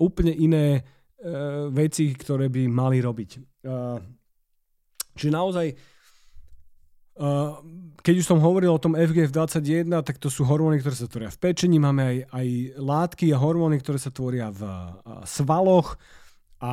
úplne 0.00 0.32
iné 0.32 0.80
veci, 1.68 2.16
ktoré 2.16 2.48
by 2.48 2.64
mali 2.64 3.04
robiť. 3.04 3.30
čiže 5.20 5.30
naozaj 5.30 5.66
keď 8.00 8.14
už 8.16 8.26
som 8.26 8.40
hovoril 8.40 8.72
o 8.72 8.80
tom 8.80 8.96
FGF21, 8.96 9.92
tak 10.00 10.16
to 10.16 10.32
sú 10.32 10.48
hormóny, 10.48 10.80
ktoré 10.80 10.96
sa 10.96 11.04
tvoria 11.04 11.28
v 11.28 11.40
pečení, 11.40 11.76
máme 11.76 12.00
aj, 12.00 12.16
aj 12.32 12.48
látky 12.80 13.26
a 13.36 13.40
hormóny, 13.40 13.76
ktoré 13.84 14.00
sa 14.00 14.08
tvoria 14.08 14.48
v 14.48 14.64
svaloch. 15.28 16.00
A, 16.64 16.72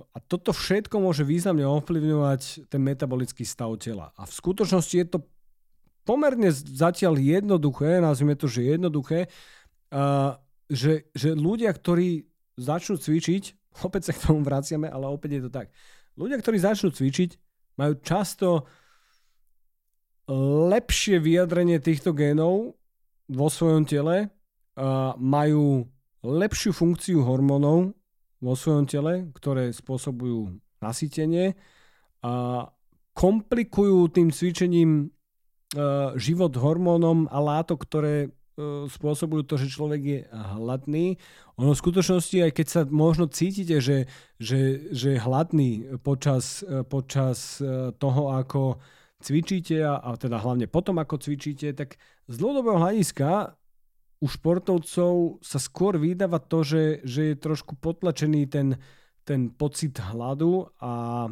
a 0.00 0.18
toto 0.24 0.56
všetko 0.56 0.96
môže 0.96 1.28
významne 1.28 1.68
ovplyvňovať 1.68 2.72
ten 2.72 2.80
metabolický 2.80 3.44
stav 3.44 3.76
tela. 3.76 4.16
A 4.16 4.24
v 4.24 4.32
skutočnosti 4.32 4.96
je 4.96 5.06
to 5.12 5.18
pomerne 6.08 6.48
zatiaľ 6.52 7.20
jednoduché, 7.20 8.00
nazvime 8.00 8.32
to, 8.32 8.48
že 8.48 8.64
jednoduché, 8.64 9.28
a, 9.92 10.40
že, 10.72 11.12
že 11.12 11.36
ľudia, 11.36 11.68
ktorí 11.68 12.24
začnú 12.56 12.96
cvičiť, 12.96 13.76
opäť 13.84 14.08
sa 14.08 14.12
k 14.16 14.24
tomu 14.24 14.40
vraciame, 14.40 14.88
ale 14.88 15.04
opäť 15.12 15.36
je 15.36 15.42
to 15.44 15.50
tak, 15.52 15.68
ľudia, 16.16 16.40
ktorí 16.40 16.56
začnú 16.56 16.88
cvičiť, 16.96 17.36
majú 17.76 18.00
často 18.00 18.64
lepšie 20.30 21.22
vyjadrenie 21.22 21.78
týchto 21.78 22.10
génov 22.10 22.74
vo 23.30 23.48
svojom 23.50 23.86
tele, 23.86 24.30
majú 25.18 25.86
lepšiu 26.26 26.74
funkciu 26.74 27.22
hormónov 27.22 27.94
vo 28.42 28.54
svojom 28.58 28.84
tele, 28.90 29.30
ktoré 29.32 29.70
spôsobujú 29.70 30.58
nasytenie 30.82 31.54
a 32.26 32.66
komplikujú 33.16 34.10
tým 34.12 34.28
cvičením 34.34 35.14
život 36.18 36.52
hormónom 36.58 37.30
a 37.30 37.38
látok, 37.40 37.86
ktoré 37.86 38.34
spôsobujú 38.90 39.44
to, 39.44 39.60
že 39.60 39.72
človek 39.72 40.00
je 40.02 40.20
hladný. 40.32 41.20
Ono 41.60 41.76
v 41.76 41.80
skutočnosti, 41.80 42.50
aj 42.50 42.52
keď 42.56 42.66
sa 42.66 42.80
možno 42.88 43.28
cítite, 43.28 43.84
že, 43.84 44.08
že, 44.40 44.88
že 44.96 45.16
je 45.16 45.20
hladný 45.20 46.00
počas, 46.00 46.64
počas 46.88 47.60
toho, 48.00 48.22
ako 48.32 48.80
cvičíte 49.26 49.82
a, 49.82 49.98
a 49.98 50.14
teda 50.14 50.38
hlavne 50.38 50.70
potom, 50.70 51.02
ako 51.02 51.18
cvičíte, 51.18 51.74
tak 51.74 51.98
z 52.30 52.34
dlhodobého 52.38 52.78
hľadiska 52.78 53.58
u 54.22 54.26
športovcov 54.30 55.42
sa 55.42 55.58
skôr 55.58 55.98
vydáva 55.98 56.38
to, 56.38 56.62
že, 56.62 56.84
že 57.02 57.34
je 57.34 57.42
trošku 57.42 57.74
potlačený 57.76 58.46
ten, 58.46 58.78
ten 59.26 59.50
pocit 59.50 59.98
hladu 59.98 60.70
a, 60.80 61.26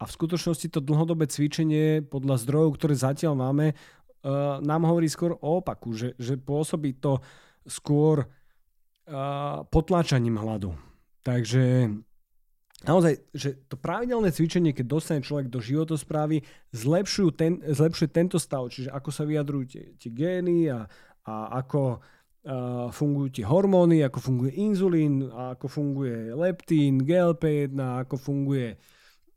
a 0.00 0.02
v 0.02 0.14
skutočnosti 0.16 0.72
to 0.72 0.80
dlhodobé 0.80 1.28
cvičenie 1.30 2.02
podľa 2.02 2.42
zdrojov, 2.42 2.80
ktoré 2.80 2.94
zatiaľ 2.98 3.38
máme, 3.38 3.76
uh, 3.76 4.58
nám 4.64 4.82
hovorí 4.88 5.06
skôr 5.06 5.36
o 5.38 5.62
opaku, 5.62 5.94
že, 5.94 6.18
že 6.18 6.40
pôsobí 6.40 6.98
to 6.98 7.22
skôr 7.68 8.26
uh, 8.26 9.62
potláčaním 9.70 10.40
hladu. 10.42 10.74
Takže 11.22 11.92
naozaj, 12.86 13.18
že 13.34 13.58
to 13.66 13.74
pravidelné 13.74 14.30
cvičenie, 14.30 14.70
keď 14.70 14.86
dostane 14.86 15.22
človek 15.24 15.50
do 15.50 15.58
životosprávy, 15.58 16.46
zlepšujú 16.70 17.30
ten, 17.34 17.58
zlepšuje 17.62 18.08
tentý 18.10 18.38
stav, 18.38 18.70
čiže 18.70 18.94
ako 18.94 19.10
sa 19.10 19.26
vyjadrujú 19.26 19.64
tie, 19.66 19.84
tie 19.98 20.10
gény 20.14 20.70
a, 20.70 20.86
a 21.26 21.34
ako 21.64 21.98
uh, 21.98 22.88
fungujú 22.94 23.28
tie 23.40 23.44
hormóny, 23.44 24.06
ako 24.06 24.18
funguje 24.22 24.52
inzulín, 24.54 25.26
ako 25.26 25.66
funguje 25.66 26.30
leptín, 26.38 27.02
GLP-1, 27.02 27.74
ako 28.06 28.14
funguje 28.14 28.78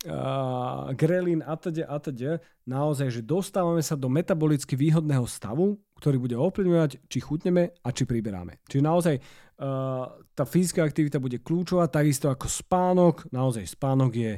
uh, 0.06 0.94
grelín 0.94 1.42
a 1.42 1.58
teda 1.58 1.90
a 1.90 1.98
teda. 1.98 2.32
Naozaj, 2.70 3.10
že 3.10 3.22
dostávame 3.26 3.82
sa 3.82 3.98
do 3.98 4.06
metabolicky 4.06 4.78
výhodného 4.78 5.26
stavu, 5.26 5.82
ktorý 6.02 6.18
bude 6.18 6.34
ovplyvňovať, 6.34 7.06
či 7.06 7.20
chutneme 7.22 7.70
a 7.86 7.90
či 7.94 8.10
priberáme. 8.10 8.66
Čiže 8.66 8.82
naozaj 8.82 9.16
uh, 9.22 10.10
tá 10.34 10.44
fyzická 10.50 10.82
aktivita 10.82 11.22
bude 11.22 11.38
kľúčová, 11.46 11.86
takisto 11.94 12.34
ako 12.34 12.50
spánok. 12.50 13.30
Naozaj 13.30 13.78
spánok 13.78 14.12
je 14.18 14.34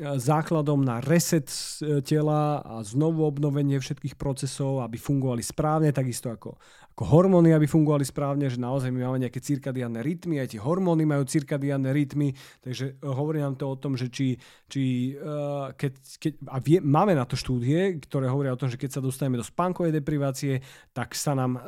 základom 0.00 0.80
na 0.80 0.98
reset 1.04 1.46
e, 1.46 2.00
tela 2.00 2.64
a 2.64 2.80
znovu 2.80 3.28
obnovenie 3.28 3.76
všetkých 3.76 4.16
procesov, 4.16 4.80
aby 4.80 4.96
fungovali 4.96 5.44
správne, 5.44 5.92
takisto 5.92 6.32
ako, 6.32 6.56
ako 6.96 7.02
hormóny, 7.04 7.52
aby 7.52 7.68
fungovali 7.68 8.04
správne, 8.08 8.48
že 8.48 8.56
naozaj 8.56 8.88
my 8.88 9.04
máme 9.04 9.28
nejaké 9.28 9.44
cirkadiánne 9.44 10.00
rytmy, 10.00 10.40
aj 10.40 10.56
tie 10.56 10.60
hormóny 10.60 11.04
majú 11.04 11.28
cirkadiánne 11.28 11.92
rytmy, 11.92 12.32
takže 12.64 12.96
e, 12.96 13.04
hovorí 13.04 13.44
nám 13.44 13.60
to 13.60 13.68
o 13.68 13.76
tom, 13.76 13.94
že 13.94 14.08
či, 14.08 14.40
či 14.70 15.14
uh, 15.20 15.74
keď, 15.76 15.92
keď, 16.16 16.32
a 16.48 16.56
vie, 16.64 16.78
máme 16.80 17.12
na 17.12 17.28
to 17.28 17.36
štúdie, 17.36 18.00
ktoré 18.00 18.30
hovoria 18.32 18.56
o 18.56 18.60
tom, 18.60 18.72
že 18.72 18.80
keď 18.80 18.98
sa 18.98 19.04
dostaneme 19.04 19.36
do 19.36 19.46
spánkovej 19.46 19.92
deprivácie, 19.92 20.64
tak 20.96 21.12
sa 21.12 21.36
nám 21.36 21.60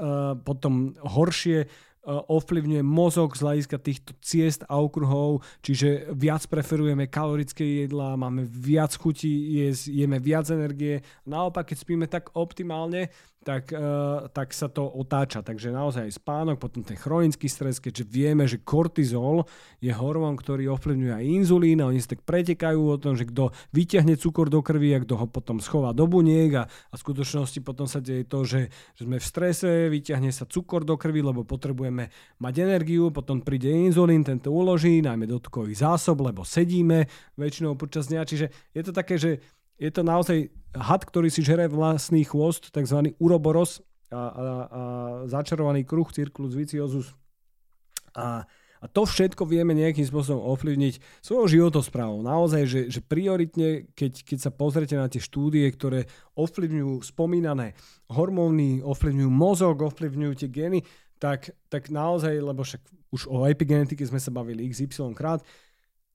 potom 0.47 0.95
horšie 1.03 1.67
ovplyvňuje 2.07 2.83
mozog 2.83 3.39
z 3.39 3.47
hľadiska 3.47 3.79
týchto 3.79 4.13
ciest 4.19 4.67
a 4.67 4.83
okruhov, 4.83 5.47
čiže 5.63 6.11
viac 6.11 6.43
preferujeme 6.51 7.07
kalorické 7.07 7.87
jedlá, 7.87 8.19
máme 8.19 8.43
viac 8.43 8.91
chutí, 8.99 9.63
jeme 9.87 10.19
viac 10.19 10.51
energie. 10.51 11.07
Naopak, 11.23 11.71
keď 11.71 11.79
spíme 11.79 12.07
tak 12.11 12.35
optimálne, 12.35 13.07
tak, 13.43 13.75
uh, 13.75 14.31
tak 14.31 14.55
sa 14.55 14.71
to 14.71 14.87
otáča. 14.87 15.43
Takže 15.43 15.75
naozaj 15.75 16.09
spánok, 16.15 16.63
potom 16.63 16.87
ten 16.87 16.95
chronický 16.95 17.51
stres, 17.51 17.83
keďže 17.83 18.07
vieme, 18.07 18.47
že 18.47 18.63
kortizol 18.63 19.45
je 19.83 19.91
hormón, 19.91 20.39
ktorý 20.39 20.71
ovplyvňuje 20.73 21.13
aj 21.13 21.25
inzulín 21.27 21.83
a 21.83 21.91
oni 21.91 21.99
sa 21.99 22.15
tak 22.15 22.23
pretekajú 22.23 22.81
o 22.81 22.97
tom, 22.97 23.19
že 23.19 23.27
kto 23.27 23.51
vyťahne 23.75 24.15
cukor 24.15 24.47
do 24.47 24.63
krvi 24.63 24.95
a 24.95 25.03
kto 25.03 25.19
ho 25.19 25.27
potom 25.27 25.59
schová 25.59 25.91
do 25.91 26.07
buniek 26.07 26.55
a, 26.55 26.65
a 26.67 26.95
v 26.95 27.03
skutočnosti 27.03 27.59
potom 27.67 27.91
sa 27.91 27.99
deje 27.99 28.25
to, 28.25 28.47
že, 28.47 28.71
že 28.95 29.03
sme 29.03 29.19
v 29.19 29.27
strese, 29.27 29.71
vyťahne 29.91 30.31
sa 30.31 30.47
cukor 30.47 30.87
do 30.87 30.95
krvi, 30.95 31.21
lebo 31.21 31.43
potrebujeme 31.43 32.09
mať 32.39 32.55
energiu, 32.63 33.11
potom 33.11 33.43
príde 33.43 33.69
inzulín, 33.69 34.23
tento 34.23 34.55
uloží, 34.55 35.03
najmä 35.03 35.27
do 35.27 35.43
tukových 35.43 35.83
zásob, 35.83 36.23
lebo 36.23 36.47
sedíme 36.47 37.11
väčšinou 37.35 37.75
počas 37.75 38.07
dňa. 38.07 38.23
Čiže 38.23 38.47
je 38.71 38.83
to 38.87 38.93
také, 38.95 39.19
že 39.19 39.43
je 39.79 39.91
to 39.93 40.03
naozaj 40.05 40.49
had, 40.73 41.03
ktorý 41.05 41.29
si 41.29 41.45
žere 41.45 41.69
vlastný 41.69 42.25
chvost, 42.25 42.73
tzv. 42.73 43.13
uroboros 43.21 43.85
a, 44.09 44.17
a, 44.17 44.21
a 44.21 44.83
začarovaný 45.29 45.85
kruh 45.85 46.09
circulus 46.09 46.57
viciosus. 46.57 47.13
A, 48.17 48.45
a 48.83 48.87
to 48.91 49.07
všetko 49.07 49.47
vieme 49.47 49.73
nejakým 49.79 50.05
spôsobom 50.05 50.43
ovplyvniť 50.43 51.23
svojou 51.23 51.47
životosprávou. 51.49 52.21
Naozaj, 52.21 52.63
že, 52.67 52.81
že 52.91 53.01
prioritne, 53.01 53.87
keď, 53.95 54.27
keď 54.27 54.39
sa 54.43 54.51
pozrete 54.51 54.99
na 54.99 55.07
tie 55.07 55.23
štúdie, 55.23 55.65
ktoré 55.71 56.11
ovplyvňujú 56.35 57.05
spomínané 57.07 57.79
hormóny, 58.11 58.83
ovplyvňujú 58.83 59.31
mozog, 59.31 59.87
ovplyvňujú 59.87 60.35
tie 60.35 60.49
gény, 60.51 60.81
tak, 61.23 61.55
tak 61.71 61.87
naozaj, 61.89 62.35
lebo 62.43 62.67
však 62.67 62.83
už 63.15 63.31
o 63.31 63.47
epigenetike 63.47 64.03
sme 64.03 64.19
sa 64.19 64.35
bavili 64.35 64.67
XY 64.67 65.15
krát, 65.15 65.45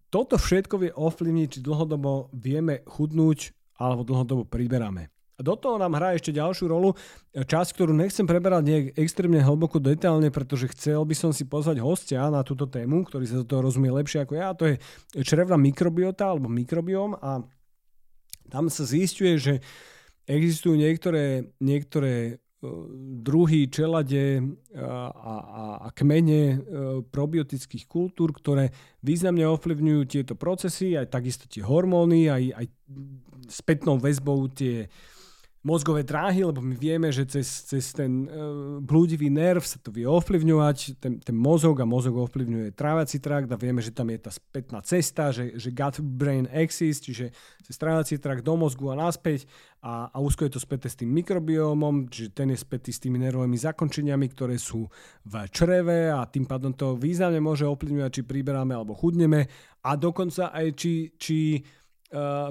toto 0.08 0.40
všetko 0.40 0.76
vie 0.82 0.92
ovplyvniť, 0.96 1.48
či 1.48 1.60
dlhodobo 1.60 2.32
vieme 2.32 2.84
chudnúť 2.88 3.52
alebo 3.78 4.08
dlhodobo 4.08 4.44
priberáme. 4.48 5.12
A 5.38 5.46
do 5.46 5.54
toho 5.54 5.78
nám 5.78 5.94
hrá 5.94 6.18
ešte 6.18 6.34
ďalšiu 6.34 6.66
rolu, 6.66 6.98
časť, 7.30 7.78
ktorú 7.78 7.94
nechcem 7.94 8.26
preberať 8.26 8.64
nejak 8.66 8.86
extrémne 8.98 9.38
hlboko 9.38 9.78
detailne, 9.78 10.34
pretože 10.34 10.74
chcel 10.74 11.06
by 11.06 11.14
som 11.14 11.30
si 11.30 11.46
pozvať 11.46 11.78
hostia 11.78 12.26
na 12.34 12.42
túto 12.42 12.66
tému, 12.66 13.06
ktorý 13.06 13.30
sa 13.30 13.38
do 13.42 13.46
toho 13.46 13.62
rozumie 13.62 13.94
lepšie 13.94 14.26
ako 14.26 14.34
ja, 14.34 14.50
a 14.50 14.58
to 14.58 14.66
je 14.66 14.76
črevná 15.22 15.54
mikrobiota 15.54 16.34
alebo 16.34 16.50
mikrobióm 16.50 17.14
a 17.22 17.46
tam 18.50 18.66
sa 18.74 18.82
zistuje, 18.82 19.38
že 19.38 19.54
existujú 20.26 20.74
niektoré, 20.74 21.54
niektoré 21.62 22.42
druhy, 23.22 23.70
čelade 23.70 24.42
a, 24.74 25.14
a, 25.14 25.34
a 25.86 25.88
kmene 25.94 26.42
e, 26.42 26.58
probiotických 27.06 27.86
kultúr, 27.86 28.34
ktoré 28.34 28.74
významne 29.06 29.46
ovplyvňujú 29.46 30.02
tieto 30.10 30.34
procesy, 30.34 30.98
aj 30.98 31.14
takisto 31.14 31.46
tie 31.46 31.62
hormóny, 31.62 32.34
aj, 32.34 32.44
aj 32.58 32.66
spätnou 33.46 34.02
väzbou 34.02 34.50
tie, 34.50 34.90
mozgové 35.68 36.08
dráhy, 36.08 36.48
lebo 36.48 36.64
my 36.64 36.72
vieme, 36.80 37.12
že 37.12 37.28
cez, 37.28 37.68
cez 37.68 37.92
ten 37.92 38.24
uh, 38.24 38.80
blúdivý 38.80 39.28
nerv 39.28 39.60
sa 39.60 39.76
to 39.84 39.92
vie 39.92 40.08
ovplyvňovať, 40.08 40.96
ten, 41.04 41.20
ten 41.20 41.36
mozog 41.36 41.84
a 41.84 41.86
mozog 41.86 42.16
ovplyvňuje 42.16 42.72
trávací 42.72 43.20
trakt 43.20 43.52
a 43.52 43.60
vieme, 43.60 43.84
že 43.84 43.92
tam 43.92 44.08
je 44.08 44.24
tá 44.24 44.32
spätná 44.32 44.80
cesta, 44.80 45.36
že, 45.36 45.60
že 45.60 45.76
gut-brain 45.76 46.48
axis, 46.48 47.04
čiže 47.04 47.36
cez 47.68 47.76
trávací 47.76 48.16
trakt 48.16 48.48
do 48.48 48.56
mozgu 48.56 48.96
a 48.96 48.96
naspäť 48.96 49.44
a, 49.84 50.08
a 50.08 50.18
úzko 50.24 50.48
je 50.48 50.56
to 50.56 50.64
späté 50.64 50.88
s 50.88 50.96
tým 50.96 51.12
mikrobiómom, 51.12 52.08
čiže 52.08 52.32
ten 52.32 52.48
je 52.56 52.58
spätý 52.58 52.96
s 52.96 53.04
tými 53.04 53.20
nervovými 53.20 53.60
zakončeniami, 53.60 54.26
ktoré 54.32 54.56
sú 54.56 54.88
v 55.28 55.34
čreve 55.52 56.08
a 56.08 56.24
tým 56.24 56.48
pádom 56.48 56.72
to 56.72 56.96
významne 56.96 57.44
môže 57.44 57.68
ovplyvňovať, 57.68 58.12
či 58.16 58.24
priberáme 58.24 58.72
alebo 58.72 58.96
chudneme 58.96 59.52
a 59.84 60.00
dokonca 60.00 60.50
aj 60.56 60.68
či, 60.80 60.94
či 61.20 61.38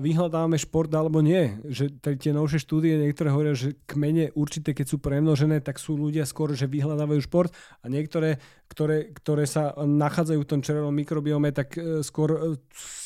vyhľadávame 0.04 0.60
šport 0.60 0.92
alebo 0.92 1.24
nie. 1.24 1.56
Že 1.64 1.96
tie 2.20 2.32
novšie 2.36 2.60
štúdie 2.60 3.00
niektoré 3.00 3.32
hovoria, 3.32 3.56
že 3.56 3.80
kmene 3.88 4.28
určité, 4.36 4.76
keď 4.76 4.86
sú 4.92 4.96
premnožené, 5.00 5.64
tak 5.64 5.80
sú 5.80 5.96
ľudia 5.96 6.28
skôr, 6.28 6.52
že 6.52 6.68
vyhľadávajú 6.68 7.20
šport 7.24 7.48
a 7.80 7.88
niektoré, 7.88 8.36
ktoré, 8.68 9.16
ktoré 9.16 9.48
sa 9.48 9.72
nachádzajú 9.72 10.40
v 10.44 10.50
tom 10.50 10.60
červenom 10.60 10.92
mikrobiome, 10.92 11.56
tak 11.56 11.72
uh, 11.80 12.04
skôr 12.04 12.36
uh, 12.36 12.52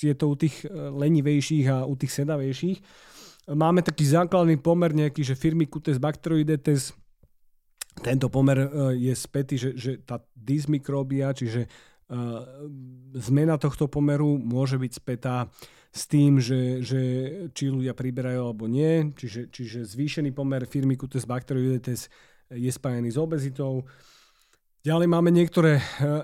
je 0.02 0.10
to 0.18 0.26
u 0.26 0.34
tých 0.34 0.66
lenivejších 0.74 1.66
a 1.70 1.86
u 1.86 1.94
tých 1.94 2.18
sedavejších. 2.18 2.78
Máme 3.54 3.86
taký 3.86 4.06
základný 4.10 4.58
pomer 4.58 4.90
nejaký, 4.90 5.22
že 5.22 5.38
firmy 5.38 5.70
Cutes 5.70 6.02
Bacteroidetes, 6.02 6.94
tento 8.02 8.30
pomer 8.30 8.70
je 8.94 9.10
spätý, 9.18 9.58
že, 9.58 9.74
že 9.74 9.98
tá 10.02 10.22
dysmikrobia, 10.38 11.34
čiže 11.34 11.66
zmena 13.18 13.58
tohto 13.58 13.90
pomeru 13.90 14.38
môže 14.38 14.78
byť 14.78 14.92
spätá 14.94 15.50
s 15.90 16.06
tým, 16.06 16.38
že, 16.38 16.86
že 16.86 17.00
či 17.50 17.66
ľudia 17.66 17.98
priberajú 17.98 18.40
alebo 18.46 18.70
nie, 18.70 19.10
čiže, 19.18 19.50
čiže 19.50 19.82
zvýšený 19.82 20.30
pomer 20.30 20.62
firmy 20.70 20.94
Cutes 20.94 21.26
Bacteroidetes 21.26 22.06
je 22.50 22.70
spájený 22.70 23.10
s 23.10 23.18
obezitou. 23.18 23.82
Ďalej 24.80 25.12
máme 25.12 25.28
niektoré, 25.28 25.76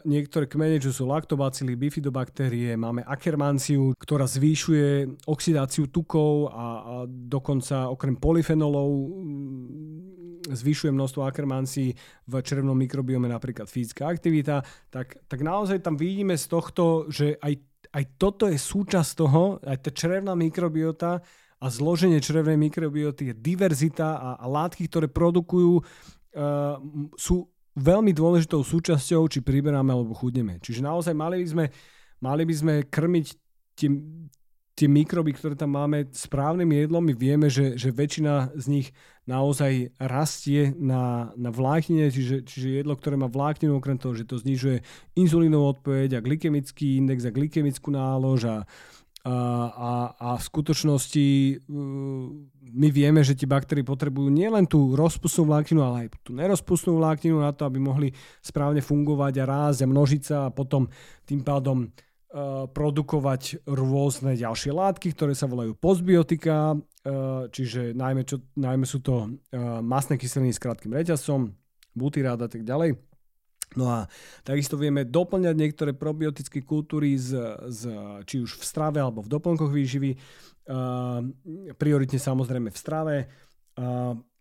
niektoré 0.08 0.48
kmene, 0.48 0.80
čo 0.80 0.88
sú 0.88 1.04
laktobacily, 1.04 1.76
bifidobaktérie, 1.76 2.72
máme 2.72 3.04
akermanciu, 3.04 3.92
ktorá 4.00 4.24
zvýšuje 4.24 5.20
oxidáciu 5.28 5.92
tukov 5.92 6.48
a, 6.48 6.66
a 6.80 6.94
dokonca 7.04 7.92
okrem 7.92 8.16
polyfenolov 8.16 8.88
mm, 8.88 10.56
zvyšuje 10.56 10.88
množstvo 10.88 11.28
akermancií 11.28 11.92
v 12.24 12.32
červnom 12.40 12.78
mikrobiome, 12.78 13.28
napríklad 13.28 13.68
fyzická 13.68 14.08
aktivita, 14.08 14.64
tak, 14.88 15.20
tak 15.28 15.44
naozaj 15.44 15.84
tam 15.84 16.00
vidíme 16.00 16.32
z 16.38 16.46
tohto, 16.48 17.12
že 17.12 17.36
aj 17.36 17.60
aj 17.96 18.04
toto 18.20 18.44
je 18.44 18.60
súčasť 18.60 19.10
toho, 19.16 19.56
aj 19.64 19.88
tá 19.88 19.90
črevná 19.90 20.36
mikrobiota 20.36 21.24
a 21.56 21.66
zloženie 21.72 22.20
črevnej 22.20 22.60
mikrobioty 22.60 23.32
je 23.32 23.34
diverzita 23.40 24.20
a, 24.20 24.30
a 24.36 24.44
látky, 24.44 24.84
ktoré 24.84 25.08
produkujú, 25.08 25.80
uh, 25.80 26.76
sú 27.16 27.48
veľmi 27.76 28.12
dôležitou 28.12 28.60
súčasťou, 28.60 29.24
či 29.32 29.40
priberáme 29.40 29.96
alebo 29.96 30.12
chudneme. 30.12 30.60
Čiže 30.60 30.84
naozaj 30.84 31.16
mali 31.16 31.40
by 31.40 31.48
sme, 31.48 31.64
mali 32.20 32.42
by 32.44 32.54
sme 32.56 32.74
krmiť 32.84 33.26
tým, 33.76 33.92
tie 34.76 34.88
mikroby, 34.88 35.32
ktoré 35.32 35.56
tam 35.56 35.72
máme 35.72 36.12
správnym 36.12 36.68
jedlom, 36.76 37.00
my 37.00 37.16
vieme, 37.16 37.48
že, 37.48 37.80
že 37.80 37.88
väčšina 37.88 38.52
z 38.60 38.66
nich 38.68 38.88
naozaj 39.26 39.90
rastie 39.98 40.70
na, 40.78 41.34
na 41.34 41.50
vláknine, 41.50 42.14
čiže, 42.14 42.46
čiže 42.46 42.82
jedlo, 42.82 42.94
ktoré 42.94 43.18
má 43.18 43.26
vlákninu, 43.26 43.82
okrem 43.82 43.98
toho, 43.98 44.14
že 44.14 44.24
to 44.24 44.38
znižuje 44.38 44.86
inzulínovú 45.18 45.74
odpoveď 45.74 46.18
a 46.18 46.24
glykemický 46.24 47.02
index 47.02 47.26
a 47.26 47.34
glykemickú 47.34 47.90
nálož 47.90 48.46
a, 48.46 48.56
a, 49.26 49.36
a, 49.74 49.92
a 50.14 50.28
v 50.38 50.42
skutočnosti 50.46 51.26
uh, 51.58 52.26
my 52.70 52.88
vieme, 52.94 53.26
že 53.26 53.34
tie 53.34 53.50
baktérie 53.50 53.82
potrebujú 53.82 54.30
nielen 54.30 54.70
tú 54.70 54.94
rozpustnú 54.94 55.50
vlákninu, 55.50 55.82
ale 55.82 56.06
aj 56.06 56.08
tú 56.22 56.30
nerozpustnú 56.30 57.02
vlákninu 57.02 57.42
na 57.42 57.50
to, 57.50 57.66
aby 57.66 57.82
mohli 57.82 58.14
správne 58.38 58.78
fungovať 58.78 59.42
a 59.42 59.44
rásť 59.50 59.78
a 59.82 59.90
množiť 59.90 60.22
sa 60.22 60.36
a 60.46 60.54
potom 60.54 60.86
tým 61.26 61.42
pádom 61.42 61.90
produkovať 62.74 63.62
rôzne 63.70 64.34
ďalšie 64.34 64.74
látky, 64.74 65.14
ktoré 65.14 65.32
sa 65.32 65.46
volajú 65.46 65.78
postbiotika, 65.78 66.74
eh, 66.74 67.46
čiže 67.48 67.94
najmä, 67.94 68.26
čo, 68.26 68.42
najmä 68.58 68.82
sú 68.82 68.98
to 69.00 69.30
eh, 69.30 69.58
masné 69.80 70.18
kyseliny 70.18 70.50
s 70.50 70.60
krátkým 70.60 70.90
reťazcom, 70.90 71.54
butyrát 71.94 72.42
a 72.42 72.50
tak 72.50 72.66
ďalej. 72.66 72.98
No 73.74 73.90
a 73.90 73.98
takisto 74.46 74.78
vieme 74.78 75.06
doplňať 75.06 75.54
niektoré 75.54 75.90
probiotické 75.90 76.62
kultúry 76.62 77.18
z, 77.18 77.34
z, 77.66 77.82
či 78.22 78.38
už 78.38 78.62
v 78.62 78.64
strave 78.64 79.02
alebo 79.02 79.26
v 79.26 79.32
doplnkoch 79.32 79.74
výživy, 79.74 80.14
prioritne 81.74 82.20
samozrejme 82.22 82.70
v 82.70 82.78
strave. 82.78 83.16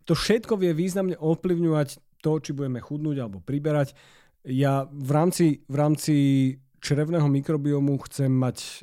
To 0.06 0.14
všetko 0.14 0.62
vie 0.62 0.78
významne 0.78 1.18
ovplyvňovať 1.18 2.22
to, 2.22 2.32
či 2.38 2.54
budeme 2.54 2.78
chudnúť 2.78 3.18
alebo 3.18 3.42
priberať. 3.42 3.98
Ja 4.46 4.86
v 4.86 5.10
rámci, 5.10 5.66
v 5.66 5.76
rámci 5.76 6.16
črevného 6.86 7.26
mikrobiomu 7.26 7.98
chcem 8.06 8.30
mať 8.30 8.58
e, 8.62 8.74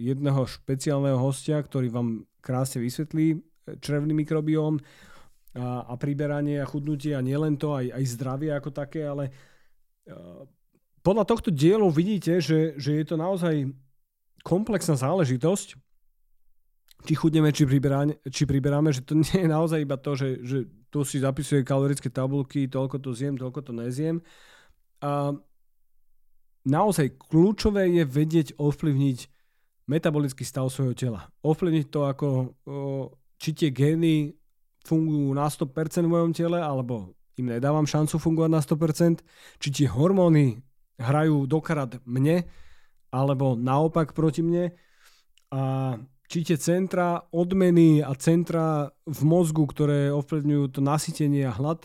jedného 0.00 0.48
špeciálneho 0.48 1.20
hostia, 1.20 1.60
ktorý 1.60 1.92
vám 1.92 2.24
krásne 2.40 2.80
vysvetlí 2.80 3.36
e, 3.36 3.38
črevný 3.84 4.16
mikrobióm 4.16 4.80
a, 5.52 5.84
a 5.84 5.94
priberanie 6.00 6.64
a 6.64 6.66
chudnutie 6.66 7.12
a 7.12 7.20
nielen 7.20 7.60
to, 7.60 7.76
aj, 7.76 7.92
aj 7.92 8.04
zdravie 8.16 8.48
ako 8.56 8.72
také, 8.72 9.04
ale 9.04 9.28
e, 9.28 9.32
podľa 11.04 11.28
tohto 11.28 11.52
dielu 11.52 11.84
vidíte, 11.92 12.40
že, 12.40 12.80
že 12.80 12.96
je 12.96 13.04
to 13.04 13.20
naozaj 13.20 13.68
komplexná 14.40 14.96
záležitosť, 14.96 15.76
či 17.04 17.12
chudneme, 17.12 17.52
či 17.52 17.68
priberáme, 17.68 18.16
či 18.32 18.48
priberáme, 18.48 18.88
že 18.88 19.04
to 19.04 19.12
nie 19.20 19.44
je 19.44 19.48
naozaj 19.52 19.84
iba 19.84 20.00
to, 20.00 20.16
že, 20.16 20.40
že 20.40 20.58
tu 20.88 21.04
si 21.04 21.20
zapisuje 21.20 21.60
kalorické 21.60 22.08
tabulky, 22.08 22.64
toľko 22.72 22.96
to 23.04 23.12
zjem, 23.12 23.36
toľko 23.36 23.60
to 23.60 23.72
nezjem. 23.76 24.24
A 25.04 25.36
naozaj 26.64 27.16
kľúčové 27.30 27.88
je 27.92 28.04
vedieť 28.04 28.48
ovplyvniť 28.56 29.18
metabolický 29.88 30.42
stav 30.48 30.72
svojho 30.72 30.96
tela. 30.96 31.28
Ovplyvniť 31.44 31.86
to, 31.92 32.00
ako, 32.08 32.26
či 33.36 33.50
tie 33.52 33.68
gény 33.68 34.32
fungujú 34.84 35.32
na 35.36 35.48
100% 35.48 36.04
v 36.04 36.12
mojom 36.12 36.32
tele, 36.32 36.60
alebo 36.60 37.12
im 37.36 37.52
nedávam 37.52 37.84
šancu 37.84 38.16
fungovať 38.16 38.50
na 38.52 38.60
100%, 38.64 39.24
či 39.60 39.68
tie 39.68 39.86
hormóny 39.88 40.60
hrajú 40.96 41.44
dokrát 41.44 42.00
mne, 42.08 42.48
alebo 43.12 43.54
naopak 43.58 44.16
proti 44.16 44.40
mne. 44.40 44.72
A 45.52 45.94
či 46.24 46.42
tie 46.42 46.56
centra 46.56 47.20
odmeny 47.30 48.00
a 48.00 48.16
centra 48.16 48.88
v 49.04 49.20
mozgu, 49.28 49.68
ktoré 49.68 50.08
ovplyvňujú 50.16 50.64
to 50.72 50.80
nasytenie 50.80 51.44
a 51.44 51.52
hlad, 51.52 51.84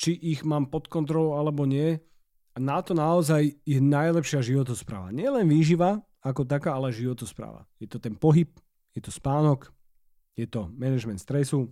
či 0.00 0.16
ich 0.16 0.44
mám 0.44 0.72
pod 0.72 0.88
kontrolou 0.88 1.36
alebo 1.36 1.68
nie, 1.68 2.00
na 2.56 2.80
to 2.80 2.96
naozaj 2.96 3.52
je 3.62 3.78
najlepšia 3.80 4.40
životospráva. 4.40 5.12
Nie 5.12 5.28
len 5.28 5.44
výživa 5.44 6.00
ako 6.24 6.48
taká, 6.48 6.74
ale 6.74 6.90
životospráva. 6.90 7.68
Je 7.78 7.86
to 7.86 8.00
ten 8.00 8.16
pohyb, 8.16 8.50
je 8.96 9.00
to 9.04 9.12
spánok, 9.12 9.70
je 10.34 10.48
to 10.48 10.72
management 10.74 11.20
stresu. 11.20 11.70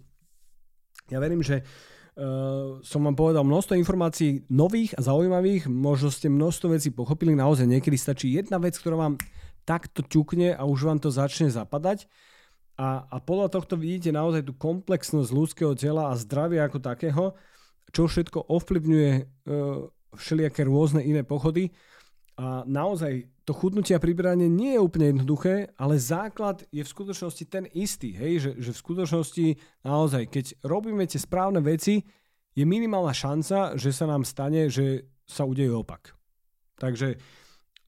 Ja 1.08 1.18
verím, 1.20 1.40
že 1.40 1.64
uh, 1.64 2.80
som 2.84 3.00
vám 3.02 3.16
povedal 3.16 3.42
množstvo 3.44 3.74
informácií 3.76 4.44
nových 4.52 4.94
a 4.96 5.04
zaujímavých, 5.04 5.66
možno 5.68 6.12
ste 6.12 6.28
množstvo 6.28 6.76
vecí 6.76 6.92
pochopili, 6.92 7.34
naozaj 7.34 7.66
niekedy 7.66 7.96
stačí 7.96 8.32
jedna 8.32 8.60
vec, 8.60 8.76
ktorá 8.76 8.96
vám 8.96 9.14
takto 9.64 10.04
ťukne 10.04 10.52
a 10.52 10.62
už 10.68 10.84
vám 10.84 11.00
to 11.00 11.08
začne 11.08 11.48
zapadať. 11.48 12.04
A, 12.74 13.06
a 13.06 13.16
podľa 13.22 13.54
tohto 13.54 13.78
vidíte 13.78 14.10
naozaj 14.10 14.44
tú 14.44 14.52
komplexnosť 14.52 15.30
ľudského 15.30 15.72
tela 15.78 16.10
a 16.10 16.18
zdravia 16.18 16.66
ako 16.66 16.78
takého, 16.82 17.24
čo 17.94 18.10
všetko 18.10 18.50
ovplyvňuje 18.50 19.12
uh, 19.14 19.93
všelijaké 20.16 20.66
rôzne 20.66 21.02
iné 21.02 21.22
pochody. 21.22 21.70
A 22.34 22.66
naozaj 22.66 23.30
to 23.46 23.54
chudnutie 23.54 23.94
a 23.94 24.02
priberanie 24.02 24.50
nie 24.50 24.74
je 24.74 24.82
úplne 24.82 25.14
jednoduché, 25.14 25.70
ale 25.78 26.00
základ 26.00 26.66
je 26.74 26.82
v 26.82 26.92
skutočnosti 26.92 27.44
ten 27.46 27.68
istý. 27.70 28.10
Hej? 28.16 28.32
Že, 28.40 28.50
že 28.58 28.70
v 28.74 28.82
skutočnosti 28.82 29.46
naozaj, 29.86 30.22
keď 30.32 30.44
robíme 30.66 31.04
tie 31.06 31.20
správne 31.20 31.62
veci, 31.62 32.02
je 32.54 32.64
minimálna 32.66 33.14
šanca, 33.14 33.78
že 33.78 33.90
sa 33.94 34.06
nám 34.10 34.26
stane, 34.26 34.66
že 34.70 35.06
sa 35.26 35.46
udeje 35.46 35.70
opak. 35.70 36.14
Takže 36.78 37.18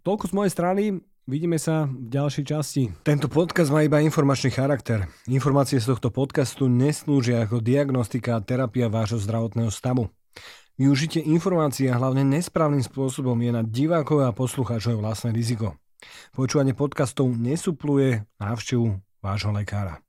toľko 0.06 0.30
z 0.30 0.32
mojej 0.34 0.52
strany. 0.52 0.84
Vidíme 1.26 1.58
sa 1.58 1.90
v 1.90 2.06
ďalšej 2.06 2.44
časti. 2.46 2.82
Tento 3.02 3.26
podcast 3.26 3.74
má 3.74 3.82
iba 3.82 3.98
informačný 3.98 4.54
charakter. 4.54 5.10
Informácie 5.26 5.82
z 5.82 5.90
tohto 5.90 6.14
podcastu 6.14 6.70
neslúžia 6.70 7.42
ako 7.42 7.58
diagnostika 7.58 8.38
a 8.38 8.44
terapia 8.46 8.86
vášho 8.86 9.18
zdravotného 9.18 9.66
stavu. 9.74 10.06
Využitie 10.76 11.24
informácií 11.24 11.88
a 11.88 11.96
hlavne 11.96 12.20
nesprávnym 12.20 12.84
spôsobom 12.84 13.36
je 13.40 13.48
na 13.48 13.64
divákov 13.64 14.28
a 14.28 14.36
poslucháčov 14.36 15.00
vlastné 15.00 15.32
riziko. 15.32 15.80
Počúvanie 16.36 16.76
podcastov 16.76 17.32
nesupluje 17.32 18.28
návštevu 18.36 19.00
vášho 19.24 19.50
lekára. 19.56 20.05